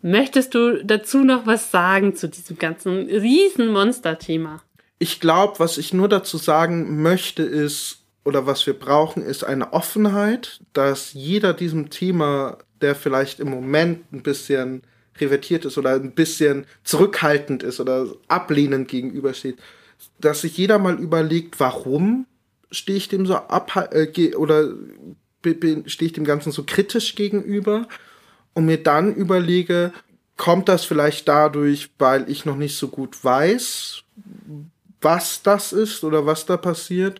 Möchtest 0.03 0.53
du 0.53 0.83
dazu 0.83 1.23
noch 1.23 1.47
was 1.47 1.71
sagen 1.71 2.15
zu 2.15 2.29
diesem 2.29 2.59
ganzen 2.59 3.07
Riesenmonster-Thema? 3.07 4.61
Ich 4.99 5.19
glaube, 5.19 5.57
was 5.57 5.79
ich 5.79 5.93
nur 5.93 6.09
dazu 6.09 6.37
sagen 6.37 7.01
möchte, 7.01 7.41
ist, 7.41 8.02
oder 8.23 8.45
was 8.45 8.65
wir 8.65 8.73
brauchen, 8.73 9.23
ist 9.23 9.43
eine 9.43 9.73
Offenheit, 9.73 10.61
dass 10.73 11.13
jeder 11.13 11.53
diesem 11.53 11.89
Thema, 11.89 12.57
der 12.81 12.95
vielleicht 12.95 13.39
im 13.39 13.49
Moment 13.49 14.11
ein 14.13 14.23
bisschen 14.23 14.83
revertiert 15.19 15.65
ist 15.65 15.77
oder 15.77 15.93
ein 15.93 16.11
bisschen 16.11 16.65
zurückhaltend 16.83 17.63
ist 17.63 17.79
oder 17.79 18.07
ablehnend 18.27 18.87
gegenübersteht, 18.87 19.57
dass 20.19 20.41
sich 20.41 20.57
jeder 20.57 20.79
mal 20.79 20.99
überlegt, 20.99 21.59
warum 21.59 22.25
stehe 22.71 22.97
ich 22.97 23.09
dem 23.09 23.25
so 23.25 23.35
ab 23.35 23.89
äh, 23.91 24.35
oder 24.35 24.73
stehe 25.85 26.07
ich 26.07 26.13
dem 26.13 26.25
Ganzen 26.25 26.51
so 26.51 26.63
kritisch 26.63 27.15
gegenüber 27.15 27.87
und 28.53 28.65
mir 28.65 28.81
dann 28.81 29.13
überlege, 29.13 29.91
kommt 30.37 30.69
das 30.69 30.85
vielleicht 30.85 31.27
dadurch, 31.27 31.91
weil 31.99 32.29
ich 32.29 32.45
noch 32.45 32.55
nicht 32.55 32.77
so 32.77 32.87
gut 32.87 33.23
weiß, 33.23 34.03
was 35.01 35.43
das 35.43 35.73
ist 35.73 36.03
oder 36.03 36.25
was 36.25 36.45
da 36.45 36.57
passiert 36.57 37.19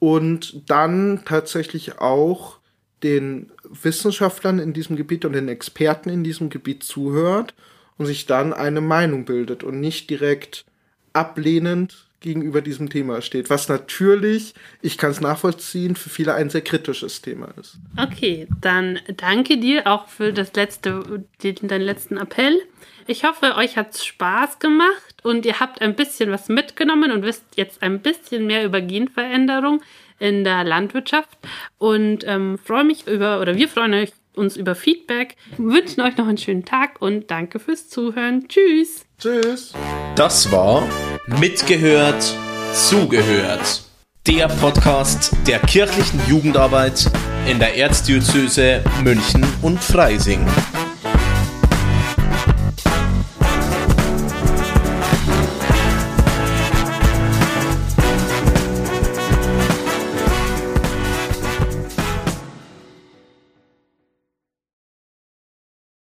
und 0.00 0.68
dann 0.68 1.22
tatsächlich 1.24 2.00
auch 2.00 2.58
den 3.04 3.52
Wissenschaftlern 3.62 4.58
in 4.58 4.72
diesem 4.72 4.96
Gebiet 4.96 5.24
und 5.24 5.34
den 5.34 5.48
Experten 5.48 6.10
in 6.10 6.24
diesem 6.24 6.50
Gebiet 6.50 6.82
zuhört 6.82 7.54
und 7.96 8.06
sich 8.06 8.26
dann 8.26 8.52
eine 8.52 8.80
Meinung 8.80 9.24
bildet 9.24 9.62
und 9.62 9.78
nicht 9.78 10.10
direkt 10.10 10.64
ablehnend 11.12 12.09
gegenüber 12.20 12.60
diesem 12.60 12.90
Thema 12.90 13.22
steht, 13.22 13.50
was 13.50 13.68
natürlich, 13.68 14.54
ich 14.82 14.98
kann 14.98 15.10
es 15.10 15.20
nachvollziehen, 15.20 15.96
für 15.96 16.10
viele 16.10 16.34
ein 16.34 16.50
sehr 16.50 16.60
kritisches 16.60 17.22
Thema 17.22 17.48
ist. 17.58 17.78
Okay, 17.96 18.46
dann 18.60 18.98
danke 19.16 19.58
dir 19.58 19.86
auch 19.86 20.08
für 20.08 20.32
das 20.32 20.52
letzte, 20.54 21.24
den, 21.42 21.56
deinen 21.62 21.82
letzten 21.82 22.18
Appell. 22.18 22.60
Ich 23.06 23.24
hoffe, 23.24 23.56
euch 23.56 23.76
hat 23.76 23.94
es 23.94 24.04
Spaß 24.04 24.58
gemacht 24.58 25.16
und 25.22 25.46
ihr 25.46 25.58
habt 25.60 25.80
ein 25.80 25.96
bisschen 25.96 26.30
was 26.30 26.48
mitgenommen 26.48 27.10
und 27.10 27.22
wisst 27.22 27.44
jetzt 27.56 27.82
ein 27.82 28.00
bisschen 28.00 28.46
mehr 28.46 28.64
über 28.64 28.80
Genveränderung 28.80 29.82
in 30.18 30.44
der 30.44 30.64
Landwirtschaft 30.64 31.38
und 31.78 32.24
ähm, 32.26 32.58
freue 32.58 32.84
mich 32.84 33.06
über, 33.06 33.40
oder 33.40 33.56
wir 33.56 33.68
freuen 33.68 33.94
euch, 33.94 34.12
uns 34.36 34.56
über 34.56 34.74
Feedback, 34.74 35.36
wünschen 35.56 36.02
euch 36.02 36.16
noch 36.16 36.28
einen 36.28 36.38
schönen 36.38 36.64
Tag 36.64 37.02
und 37.02 37.30
danke 37.30 37.58
fürs 37.58 37.88
Zuhören. 37.88 38.46
Tschüss. 38.48 39.04
Tschüss. 39.18 39.72
Das 40.14 40.50
war 40.52 40.88
Mitgehört, 41.38 42.34
Zugehört. 42.72 43.82
Der 44.26 44.48
Podcast 44.48 45.32
der 45.46 45.60
kirchlichen 45.60 46.20
Jugendarbeit 46.28 47.08
in 47.46 47.58
der 47.58 47.76
Erzdiözese 47.76 48.82
München 49.02 49.46
und 49.62 49.82
Freising. 49.82 50.44